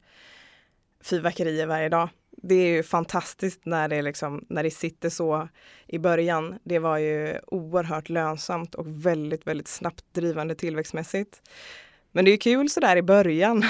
fyrverkerier 1.03 1.65
varje 1.65 1.89
dag. 1.89 2.09
Det 2.41 2.55
är 2.55 2.67
ju 2.67 2.83
fantastiskt 2.83 3.65
när 3.65 3.87
det, 3.87 4.01
liksom, 4.01 4.45
när 4.49 4.63
det 4.63 4.71
sitter 4.71 5.09
så 5.09 5.49
i 5.87 5.99
början. 5.99 6.59
Det 6.63 6.79
var 6.79 6.97
ju 6.97 7.39
oerhört 7.47 8.09
lönsamt 8.09 8.75
och 8.75 9.05
väldigt, 9.05 9.47
väldigt 9.47 9.67
snabbt 9.67 10.05
drivande 10.11 10.55
tillväxtmässigt. 10.55 11.41
Men 12.11 12.25
det 12.25 12.31
är 12.31 12.37
kul 12.37 12.69
sådär 12.69 12.95
i 12.95 13.01
början. 13.01 13.63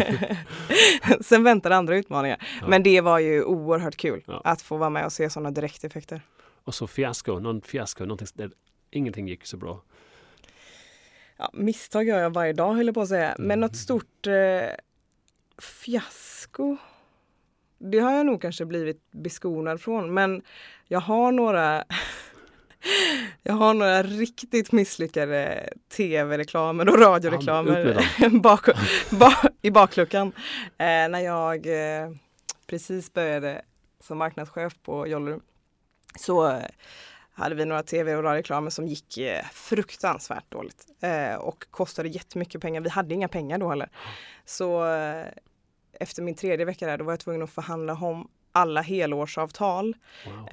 Sen 1.20 1.44
väntar 1.44 1.70
andra 1.70 1.96
utmaningar. 1.96 2.46
Ja. 2.60 2.68
Men 2.68 2.82
det 2.82 3.00
var 3.00 3.18
ju 3.18 3.44
oerhört 3.44 3.96
kul 3.96 4.24
ja. 4.26 4.40
att 4.44 4.62
få 4.62 4.76
vara 4.76 4.90
med 4.90 5.04
och 5.04 5.12
se 5.12 5.30
sådana 5.30 5.50
direkteffekter. 5.50 6.22
Och 6.64 6.74
så 6.74 6.86
fiasko, 6.86 7.38
någon 7.38 7.62
fiasko, 7.62 8.04
någonting 8.04 8.28
där 8.34 8.50
ingenting 8.90 9.28
gick 9.28 9.46
så 9.46 9.56
bra. 9.56 9.82
Ja, 11.36 11.50
misstag 11.52 12.08
gör 12.08 12.18
jag 12.18 12.30
varje 12.30 12.52
dag 12.52 12.74
höll 12.74 12.86
jag 12.86 12.94
på 12.94 13.00
att 13.00 13.08
säga. 13.08 13.34
Men 13.38 13.44
mm. 13.44 13.60
något 13.60 13.76
stort 13.76 14.26
eh, 14.26 14.32
fiasko 15.58 16.76
det 17.90 17.98
har 17.98 18.12
jag 18.12 18.26
nog 18.26 18.42
kanske 18.42 18.64
blivit 18.64 19.02
beskonad 19.10 19.80
från. 19.80 20.14
Men 20.14 20.42
jag 20.88 21.00
har 21.00 21.32
några 21.32 21.84
Jag 23.42 23.54
har 23.54 23.74
några 23.74 24.02
riktigt 24.02 24.72
misslyckade 24.72 25.68
tv-reklamer 25.96 26.88
och 26.88 26.98
radioreklamer 26.98 28.06
ja, 28.20 28.28
bak, 28.42 28.68
ba, 29.10 29.32
i 29.62 29.70
bakluckan. 29.70 30.32
Eh, 30.78 31.08
när 31.08 31.20
jag 31.20 31.66
eh, 31.66 32.10
precis 32.66 33.12
började 33.12 33.62
som 34.00 34.18
marknadschef 34.18 34.72
på 34.82 35.06
Jollerum 35.06 35.40
så 36.18 36.48
eh, 36.48 36.62
hade 37.32 37.54
vi 37.54 37.64
några 37.64 37.82
tv 37.82 38.16
och 38.16 38.22
radioreklamer 38.22 38.70
som 38.70 38.86
gick 38.86 39.18
eh, 39.18 39.44
fruktansvärt 39.52 40.50
dåligt 40.50 40.86
eh, 41.00 41.34
och 41.34 41.66
kostade 41.70 42.08
jättemycket 42.08 42.60
pengar. 42.60 42.80
Vi 42.80 42.88
hade 42.88 43.14
inga 43.14 43.28
pengar 43.28 43.58
då 43.58 43.68
heller. 43.68 43.88
Så 44.44 44.86
eh, 44.86 45.26
efter 46.00 46.22
min 46.22 46.34
tredje 46.34 46.66
vecka 46.66 46.86
där, 46.86 46.98
då 46.98 47.04
var 47.04 47.12
jag 47.12 47.20
tvungen 47.20 47.42
att 47.42 47.50
förhandla 47.50 47.92
om 47.92 48.28
alla 48.52 48.80
helårsavtal. 48.80 49.96
Wow. 50.26 50.48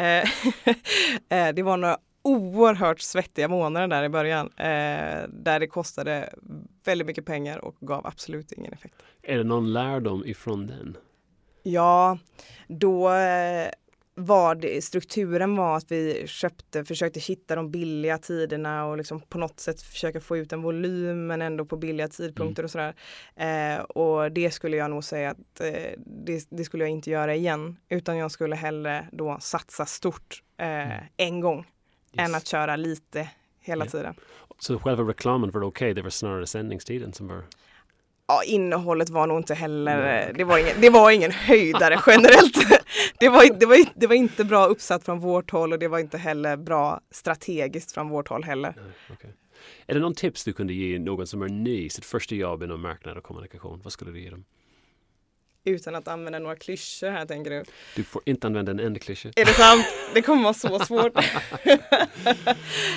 det 1.55 1.63
var 1.63 1.77
några 1.77 1.97
oerhört 2.29 2.99
svettiga 2.99 3.47
månader 3.47 3.87
där 3.87 4.03
i 4.03 4.09
början 4.09 4.49
eh, 4.57 5.29
där 5.29 5.59
det 5.59 5.67
kostade 5.67 6.33
väldigt 6.85 7.07
mycket 7.07 7.25
pengar 7.25 7.65
och 7.65 7.75
gav 7.79 8.07
absolut 8.07 8.51
ingen 8.51 8.73
effekt. 8.73 8.95
Är 9.21 9.37
det 9.37 9.43
någon 9.43 9.73
lärdom 9.73 10.25
ifrån 10.25 10.67
den? 10.67 10.97
Ja, 11.63 12.17
då 12.67 13.09
eh, 13.09 13.69
var 14.19 14.55
det, 14.55 14.83
strukturen 14.83 15.55
var 15.55 15.77
att 15.77 15.91
vi 15.91 16.27
köpte, 16.27 16.85
försökte 16.85 17.19
hitta 17.19 17.55
de 17.55 17.71
billiga 17.71 18.17
tiderna 18.17 18.85
och 18.85 18.97
liksom 18.97 19.19
på 19.19 19.37
något 19.37 19.59
sätt 19.59 19.81
försöka 19.81 20.21
få 20.21 20.37
ut 20.37 20.53
en 20.53 20.61
volym 20.61 21.27
men 21.27 21.41
ändå 21.41 21.65
på 21.65 21.77
billiga 21.77 22.07
tidpunkter 22.07 22.63
mm. 22.63 22.65
och 22.65 22.71
sådär. 22.71 22.95
Eh, 23.35 23.81
och 23.81 24.31
det 24.31 24.51
skulle 24.51 24.77
jag 24.77 24.89
nog 24.89 25.03
säga 25.03 25.29
att 25.29 25.61
eh, 25.61 25.91
det, 25.97 26.47
det, 26.49 26.63
skulle 26.63 26.83
jag 26.83 26.91
inte 26.91 27.09
göra 27.09 27.35
igen 27.35 27.77
utan 27.89 28.17
jag 28.17 28.31
skulle 28.31 28.55
hellre 28.55 29.07
då 29.11 29.37
satsa 29.41 29.85
stort 29.85 30.43
eh, 30.57 30.67
mm. 30.67 31.03
en 31.17 31.39
gång. 31.39 31.65
Än 32.17 32.35
att 32.35 32.47
köra 32.47 32.75
lite 32.75 33.29
hela 33.59 33.85
yeah. 33.85 33.91
tiden. 33.91 34.15
Så 34.59 34.79
själva 34.79 35.03
reklamen 35.03 35.51
var 35.51 35.61
okej, 35.61 35.67
okay, 35.67 35.93
det 35.93 36.01
var 36.01 36.09
snarare 36.09 36.47
sändningstiden 36.47 37.13
som 37.13 37.27
var 37.27 37.43
Ja, 38.27 38.43
innehållet 38.43 39.09
var 39.09 39.27
nog 39.27 39.37
inte 39.37 39.53
heller, 39.53 39.97
Nej, 39.97 40.33
det, 40.35 40.43
var 40.43 40.57
ingen, 40.57 40.81
det 40.81 40.89
var 40.89 41.11
ingen 41.11 41.31
höjdare 41.31 41.99
generellt. 42.07 42.55
det, 43.19 43.29
var, 43.29 43.59
det, 43.59 43.65
var, 43.65 43.85
det 43.95 44.07
var 44.07 44.15
inte 44.15 44.45
bra 44.45 44.65
uppsatt 44.65 45.03
från 45.03 45.19
vårt 45.19 45.51
håll 45.51 45.73
och 45.73 45.79
det 45.79 45.87
var 45.87 45.99
inte 45.99 46.17
heller 46.17 46.57
bra 46.57 47.01
strategiskt 47.11 47.91
från 47.91 48.09
vårt 48.09 48.27
håll 48.27 48.43
heller. 48.43 48.73
Nej, 48.77 48.93
okay. 49.13 49.29
Är 49.87 49.93
det 49.93 49.99
någon 49.99 50.15
tips 50.15 50.43
du 50.43 50.53
kunde 50.53 50.73
ge 50.73 50.99
någon 50.99 51.27
som 51.27 51.41
är 51.41 51.47
ny 51.47 51.89
sitt 51.89 52.05
första 52.05 52.35
jobb 52.35 52.63
inom 52.63 52.81
marknad 52.81 53.17
och 53.17 53.23
kommunikation? 53.23 53.81
Vad 53.83 53.93
skulle 53.93 54.11
du 54.11 54.21
ge 54.21 54.29
dem? 54.29 54.45
Utan 55.63 55.95
att 55.95 56.07
använda 56.07 56.39
några 56.39 56.55
klyschor 56.55 57.09
här 57.09 57.25
tänker 57.25 57.51
du? 57.51 57.63
Du 57.95 58.03
får 58.03 58.21
inte 58.25 58.47
använda 58.47 58.71
en 58.71 58.79
enda 58.79 58.99
klyscha. 58.99 59.29
Är 59.35 59.45
det 59.45 59.53
sant? 59.53 59.85
Det 60.13 60.21
kommer 60.21 60.43
vara 60.43 60.53
så 60.53 60.79
svårt. 60.79 61.13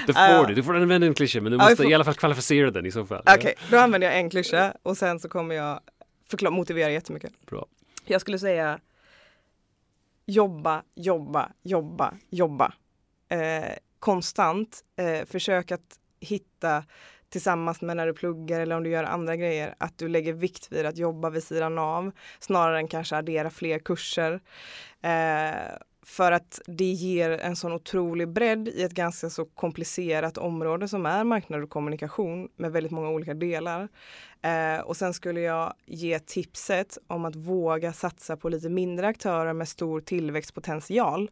det 0.07 0.13
får 0.13 0.47
du. 0.47 0.55
Du 0.55 0.63
får 0.63 0.77
använda 0.77 1.07
en 1.07 1.15
klyscha 1.15 1.41
men 1.41 1.53
du 1.53 1.59
måste 1.59 1.77
får... 1.77 1.91
i 1.91 1.95
alla 1.95 2.05
fall 2.05 2.15
kvalificera 2.15 2.71
den 2.71 2.87
i 2.87 2.93
så 2.93 3.07
fall. 3.07 3.23
Okej, 3.27 3.37
okay, 3.39 3.55
då 3.71 3.79
använder 3.79 4.09
jag 4.09 4.19
en 4.19 4.31
klyscha 4.31 4.75
och 4.83 4.97
sen 4.97 5.21
så 5.21 5.29
kommer 5.29 5.55
jag 5.55 5.81
förklara, 6.29 6.55
motivera 6.55 6.91
jättemycket. 6.91 7.47
Bra. 7.47 7.67
Jag 8.05 8.21
skulle 8.21 8.39
säga 8.39 8.81
jobba, 10.27 10.83
jobba, 10.95 11.53
jobba, 11.63 12.15
jobba. 12.31 12.73
Eh, 13.29 13.73
konstant. 13.99 14.85
Eh, 14.97 15.27
försök 15.27 15.73
att 15.73 15.99
hitta 16.21 16.85
tillsammans 17.33 17.81
med 17.81 17.97
när 17.97 18.07
du 18.07 18.15
pluggar 18.15 18.61
eller 18.61 18.77
om 18.77 18.83
du 18.83 18.91
gör 18.91 19.05
andra 19.05 19.37
grejer, 19.37 19.75
att 19.79 19.99
du 19.99 20.09
lägger 20.09 20.33
vikt 20.33 20.73
vid 20.73 20.87
att 20.87 20.97
jobba 20.97 21.31
vid 21.31 21.43
sidan 21.43 21.79
av 21.79 22.13
snarare 22.39 22.79
än 22.79 22.89
kanske 22.89 23.17
addera 23.17 23.51
fler 23.51 23.79
kurser. 23.79 24.41
Eh, 25.03 25.77
för 26.05 26.33
att 26.33 26.61
det 26.67 26.85
ger 26.85 27.31
en 27.31 27.57
sån 27.57 27.73
otrolig 27.73 28.29
bredd 28.29 28.69
i 28.69 28.83
ett 28.83 28.93
ganska 28.93 29.31
så 29.31 29.45
komplicerat 29.45 30.39
område 30.39 30.89
som 30.89 31.07
är 31.07 31.25
marknad 31.25 31.63
och 31.63 31.71
kommunikation 31.71 32.49
med 32.57 32.73
väldigt 32.73 32.93
många 32.93 33.09
olika 33.09 33.35
delar. 33.35 33.89
Eh, 34.43 34.81
och 34.81 34.97
sen 34.97 35.15
skulle 35.15 35.41
jag 35.41 35.75
ge 35.87 36.19
tipset 36.19 36.99
om 37.07 37.25
att 37.25 37.37
våga 37.37 37.93
satsa 37.93 38.37
på 38.37 38.49
lite 38.49 38.69
mindre 38.69 39.07
aktörer 39.07 39.53
med 39.53 39.69
stor 39.69 40.01
tillväxtpotential. 40.01 41.31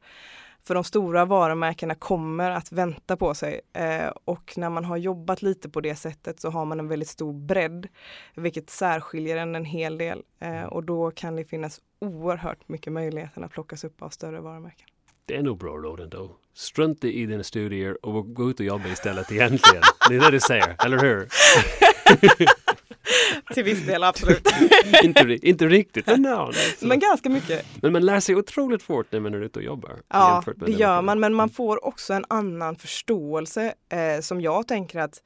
För 0.65 0.75
de 0.75 0.85
stora 0.85 1.25
varumärkena 1.25 1.95
kommer 1.95 2.51
att 2.51 2.73
vänta 2.73 3.17
på 3.17 3.35
sig 3.35 3.61
eh, 3.73 4.09
och 4.25 4.53
när 4.57 4.71
man 4.71 4.85
har 4.85 4.97
jobbat 4.97 5.43
lite 5.43 5.69
på 5.69 5.81
det 5.81 5.95
sättet 5.95 6.41
så 6.41 6.51
har 6.51 6.65
man 6.65 6.81
en 6.81 6.89
väldigt 6.89 7.09
stor 7.09 7.33
bredd, 7.33 7.89
vilket 8.35 8.71
särskiljer 8.71 9.37
en 9.37 9.55
en 9.55 9.65
hel 9.65 9.99
del 9.99 10.23
eh, 10.39 10.65
och 10.65 10.85
då 10.85 11.11
kan 11.11 11.37
det 11.37 11.45
finnas 11.45 11.81
oerhört 11.99 12.69
mycket 12.69 12.93
möjligheter 12.93 13.43
att 13.43 13.51
plockas 13.51 13.85
upp 13.85 14.03
av 14.03 14.09
större 14.09 14.41
varumärken. 14.41 14.87
Det 15.27 15.37
är 15.37 15.43
nog 15.43 15.59
bra 15.59 15.77
råd 15.77 16.01
ändå. 16.01 16.37
Strunta 16.55 17.07
i 17.07 17.27
dina 17.27 17.43
studier 17.43 18.07
och 18.07 18.35
gå 18.35 18.51
ut 18.51 18.61
och 18.61 18.67
jobba 18.67 18.89
istället 18.89 19.33
egentligen. 19.33 19.83
Det 20.09 20.17
är 20.17 20.21
det 20.21 20.31
du 20.31 20.41
säger, 20.41 20.77
eller 20.85 20.99
hur? 20.99 21.29
Till 23.55 23.65
viss 23.65 23.87
del, 23.87 24.05
absolut. 24.05 24.49
inte, 25.03 25.39
inte 25.43 25.67
riktigt, 25.67 26.07
men, 26.07 26.23
no, 26.23 26.53
men 26.81 26.99
ganska 26.99 27.29
mycket. 27.29 27.67
Men 27.83 27.93
man 27.93 28.07
lär 28.07 28.21
sig 28.21 28.37
otroligt 28.37 28.83
fort 28.83 29.07
när 29.11 29.21
man 29.21 29.35
är 29.35 29.43
ute 29.43 29.59
och 29.59 29.65
jobbar. 29.65 29.97
Ja, 30.09 30.45
det 30.57 30.73
gör 30.73 31.03
man, 31.03 31.21
men 31.21 31.35
man 31.35 31.51
får 31.51 31.85
också 31.85 32.13
en 32.13 32.25
annan 32.29 32.77
förståelse 32.77 33.75
eh, 33.89 34.21
som 34.21 34.41
jag 34.41 34.69
tänker 34.69 34.99
att 34.99 35.23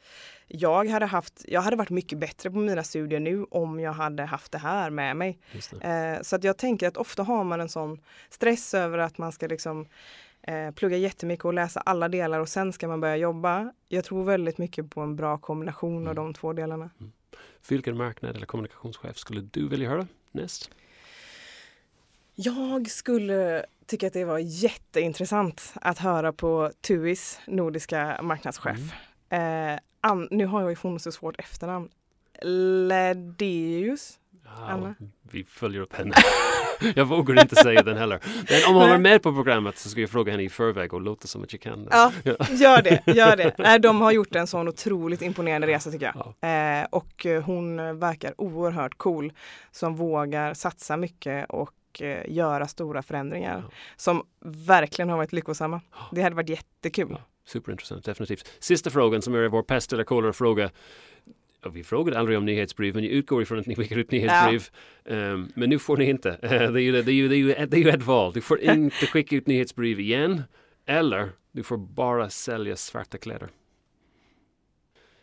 jag 0.48 0.88
hade 0.88 1.06
haft, 1.06 1.44
jag 1.48 1.60
hade 1.60 1.76
varit 1.76 1.90
mycket 1.90 2.18
bättre 2.18 2.50
på 2.50 2.56
mina 2.56 2.82
studier 2.82 3.20
nu 3.20 3.46
om 3.50 3.80
jag 3.80 3.92
hade 3.92 4.24
haft 4.24 4.52
det 4.52 4.58
här 4.58 4.90
med 4.90 5.16
mig. 5.16 5.38
Eh, 5.80 6.22
så 6.22 6.36
att 6.36 6.44
jag 6.44 6.58
tänker 6.58 6.88
att 6.88 6.96
ofta 6.96 7.22
har 7.22 7.44
man 7.44 7.60
en 7.60 7.68
sån 7.68 8.00
stress 8.30 8.74
över 8.74 8.98
att 8.98 9.18
man 9.18 9.32
ska 9.32 9.46
liksom 9.46 9.86
eh, 10.42 10.70
plugga 10.70 10.96
jättemycket 10.96 11.44
och 11.44 11.54
läsa 11.54 11.80
alla 11.80 12.08
delar 12.08 12.40
och 12.40 12.48
sen 12.48 12.72
ska 12.72 12.88
man 12.88 13.00
börja 13.00 13.16
jobba. 13.16 13.72
Jag 13.88 14.04
tror 14.04 14.24
väldigt 14.24 14.58
mycket 14.58 14.90
på 14.90 15.00
en 15.00 15.16
bra 15.16 15.38
kombination 15.38 15.96
mm. 15.96 16.08
av 16.08 16.14
de 16.14 16.34
två 16.34 16.52
delarna. 16.52 16.90
Mm. 17.00 17.12
Vilken 17.68 17.96
marknad 17.96 18.36
eller 18.36 18.46
kommunikationschef 18.46 19.18
skulle 19.18 19.40
du 19.40 19.68
vilja 19.68 19.88
höra 19.88 20.06
näst? 20.32 20.70
Jag 22.34 22.90
skulle 22.90 23.66
tycka 23.86 24.06
att 24.06 24.12
det 24.12 24.24
var 24.24 24.38
jätteintressant 24.38 25.72
att 25.74 25.98
höra 25.98 26.32
på 26.32 26.72
TUIs 26.80 27.40
nordiska 27.46 28.20
marknadschef. 28.22 28.94
Mm. 29.28 29.74
Eh, 29.74 29.80
an, 30.00 30.28
nu 30.30 30.46
har 30.46 30.60
jag 30.60 30.70
ju 30.70 30.76
funnits 30.76 31.04
så 31.04 31.12
svårt 31.12 31.40
efternamn. 31.40 31.88
Ledeus? 32.88 34.18
Ja, 34.44 34.94
vi 35.34 35.44
följer 35.44 35.80
upp 35.80 35.92
henne. 35.92 36.14
jag 36.94 37.04
vågar 37.04 37.40
inte 37.40 37.56
säga 37.56 37.82
den 37.82 37.96
heller. 37.96 38.20
Men 38.50 38.74
om 38.74 38.82
hon 38.82 38.90
är 38.90 38.98
med 38.98 39.22
på 39.22 39.32
programmet 39.32 39.78
så 39.78 39.88
ska 39.88 40.00
jag 40.00 40.10
fråga 40.10 40.32
henne 40.32 40.42
i 40.42 40.48
förväg 40.48 40.94
och 40.94 41.00
låta 41.00 41.28
som 41.28 41.42
att 41.42 41.52
jag 41.52 41.60
kan. 41.60 41.88
Ja, 41.90 42.12
gör 42.50 42.82
det. 42.82 43.02
Gör 43.06 43.36
det. 43.36 43.78
De 43.82 44.00
har 44.00 44.12
gjort 44.12 44.34
en 44.34 44.46
sån 44.46 44.68
otroligt 44.68 45.22
imponerande 45.22 45.66
resa 45.66 45.90
tycker 45.90 46.12
jag. 46.14 46.34
Ja. 46.40 46.48
Eh, 46.48 46.86
och 46.90 47.26
hon 47.44 47.98
verkar 47.98 48.40
oerhört 48.40 48.98
cool 48.98 49.32
som 49.70 49.96
vågar 49.96 50.54
satsa 50.54 50.96
mycket 50.96 51.46
och 51.48 52.02
eh, 52.02 52.32
göra 52.32 52.66
stora 52.66 53.02
förändringar 53.02 53.62
ja. 53.64 53.70
som 53.96 54.26
verkligen 54.44 55.08
har 55.08 55.16
varit 55.16 55.32
lyckosamma. 55.32 55.80
Det 56.12 56.22
hade 56.22 56.36
varit 56.36 56.48
jättekul. 56.48 57.08
Ja, 57.10 57.18
superintressant, 57.46 58.04
definitivt. 58.04 58.52
Sista 58.58 58.90
frågan 58.90 59.22
som 59.22 59.34
är 59.34 59.48
vår 59.48 59.62
pest 59.62 59.92
eller 59.92 60.04
kolera 60.04 60.32
fråga 60.32 60.70
vi 61.70 61.84
frågade 61.84 62.18
aldrig 62.18 62.38
om 62.38 62.44
nyhetsbrev, 62.44 62.94
men 62.94 63.04
jag 63.04 63.12
utgår 63.12 63.42
ifrån 63.42 63.58
att 63.58 63.66
ni 63.66 63.76
skickar 63.76 63.96
ut 63.96 64.10
nyhetsbrev. 64.10 64.62
Ja. 65.04 65.14
Um, 65.14 65.52
men 65.54 65.70
nu 65.70 65.78
får 65.78 65.96
ni 65.96 66.10
inte. 66.10 66.38
det, 66.40 66.48
är 66.48 66.78
ju, 66.78 66.92
det, 66.92 67.10
är 67.10 67.14
ju, 67.14 67.28
det, 67.28 67.34
är 67.34 67.38
ju, 67.38 67.66
det 67.66 67.76
är 67.76 67.80
ju 67.80 67.88
ett 67.88 68.02
val. 68.02 68.32
Du 68.32 68.40
får 68.40 68.60
inte 68.70 69.06
skicka 69.06 69.36
ut 69.36 69.46
nyhetsbrev 69.46 70.00
igen. 70.00 70.42
Eller 70.86 71.30
du 71.52 71.62
får 71.62 71.76
bara 71.76 72.30
sälja 72.30 72.76
svarta 72.76 73.18
kläder. 73.18 73.48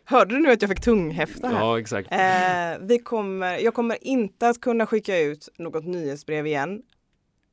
Hörde 0.04 0.34
du 0.34 0.40
nu 0.40 0.52
att 0.52 0.62
jag 0.62 0.68
fick 0.68 0.80
tunghäfta 0.80 1.48
här? 1.48 1.58
Ja, 1.58 1.80
exakt. 1.80 2.12
Eh, 2.12 2.86
vi 2.86 2.98
kommer, 2.98 3.58
jag 3.58 3.74
kommer 3.74 4.04
inte 4.06 4.48
att 4.48 4.60
kunna 4.60 4.86
skicka 4.86 5.18
ut 5.18 5.48
något 5.58 5.84
nyhetsbrev 5.84 6.46
igen. 6.46 6.82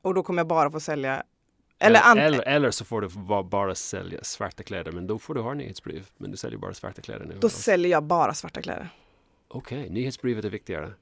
Och 0.02 0.14
då 0.14 0.22
kommer 0.22 0.40
jag 0.40 0.46
bara 0.46 0.70
få 0.70 0.80
sälja 0.80 1.22
eller, 1.80 2.16
eller, 2.16 2.48
eller, 2.48 2.70
så 2.70 2.84
får 2.84 3.00
du 3.00 3.08
bara 3.42 3.74
sälja 3.74 4.18
svarta 4.22 4.62
kläder 4.62 4.92
men 4.92 5.06
då 5.06 5.18
får 5.18 5.34
du 5.34 5.40
ha 5.40 5.54
nyhetsbrev. 5.54 6.06
Men 6.16 6.30
du 6.30 6.36
säljer 6.36 6.58
bara 6.58 6.74
svarta 6.74 7.02
kläder 7.02 7.26
nu. 7.26 7.36
Då 7.40 7.48
säljer 7.48 7.90
jag 7.90 8.02
bara 8.02 8.34
svarta 8.34 8.62
kläder. 8.62 8.88
Okej, 9.48 9.80
okay, 9.80 9.90
nyhetsbrevet 9.90 10.44
är 10.44 10.50
viktigare. 10.50 10.92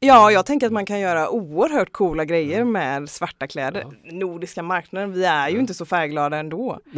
Ja, 0.00 0.30
jag 0.30 0.46
tänker 0.46 0.66
att 0.66 0.72
man 0.72 0.86
kan 0.86 1.00
göra 1.00 1.30
oerhört 1.30 1.92
coola 1.92 2.24
grejer 2.24 2.60
mm. 2.60 2.72
med 2.72 3.10
svarta 3.10 3.46
kläder. 3.46 3.80
Ja. 3.80 4.12
Nordiska 4.12 4.62
marknaden, 4.62 5.12
vi 5.12 5.24
är 5.24 5.48
ju 5.48 5.54
ja. 5.54 5.60
inte 5.60 5.74
så 5.74 5.86
färgglada 5.86 6.36
ändå. 6.36 6.80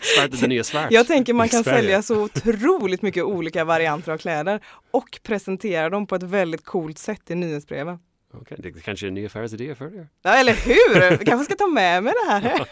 svart 0.00 0.34
är 0.34 0.40
det 0.40 0.46
nya 0.46 0.64
svart. 0.64 0.92
Jag 0.92 1.06
tänker 1.06 1.32
man 1.32 1.48
kan 1.48 1.64
sälja 1.64 2.02
så 2.02 2.22
otroligt 2.22 3.02
mycket 3.02 3.24
olika 3.24 3.64
varianter 3.64 4.12
av 4.12 4.18
kläder 4.18 4.60
och 4.90 5.20
presentera 5.22 5.90
dem 5.90 6.06
på 6.06 6.14
ett 6.14 6.22
väldigt 6.22 6.64
coolt 6.64 6.98
sätt 6.98 7.30
i 7.30 7.34
nyhetsbreven. 7.34 7.98
Okay, 8.40 8.58
det 8.60 8.80
kanske 8.80 9.06
är 9.06 9.08
en 9.08 9.14
ny 9.14 9.26
affärsidé 9.26 9.74
för 9.74 9.98
er. 9.98 10.08
Ja, 10.22 10.30
eller 10.30 10.52
hur! 10.52 11.02
Jag 11.10 11.26
kanske 11.26 11.44
ska 11.44 11.54
ta 11.54 11.66
med 11.66 12.04
mig 12.04 12.12
det 12.24 12.32
här. 12.32 12.66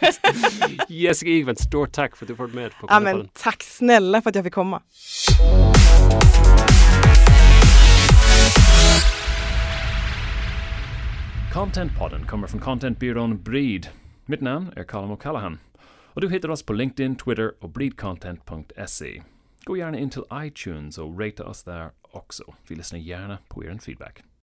Jessica 0.89 1.31
Igvent, 1.31 1.59
stort 1.59 1.91
tack 1.91 2.15
för 2.15 2.25
att 2.25 2.27
du 2.27 2.33
varit 2.33 2.53
med 2.53 2.71
på 2.71 2.87
ja, 2.89 2.99
men 2.99 3.29
Tack 3.33 3.63
snälla 3.63 4.21
för 4.21 4.29
att 4.29 4.35
jag 4.35 4.43
fick 4.43 4.53
komma. 4.53 4.81
Contentpodden 11.53 12.27
kommer 12.27 12.47
från 12.47 12.61
contentbyrån 12.61 13.43
Breed. 13.43 13.87
Mitt 14.25 14.41
namn 14.41 14.73
är 14.75 14.83
Colin 14.83 15.11
O'Callaghan 15.11 15.57
och 16.15 16.21
du 16.21 16.29
hittar 16.29 16.49
oss 16.49 16.63
på 16.63 16.73
LinkedIn, 16.73 17.15
Twitter 17.15 17.53
och 17.59 17.69
breedcontent.se. 17.69 19.21
Gå 19.63 19.77
gärna 19.77 19.97
in 19.97 20.09
till 20.09 20.23
iTunes 20.33 20.97
och 20.97 21.19
rata 21.19 21.45
oss 21.45 21.63
där 21.63 21.89
också. 22.01 22.53
Vi 22.67 22.75
lyssnar 22.75 22.99
gärna 22.99 23.37
på 23.47 23.63
er 23.63 23.77
feedback. 23.81 24.23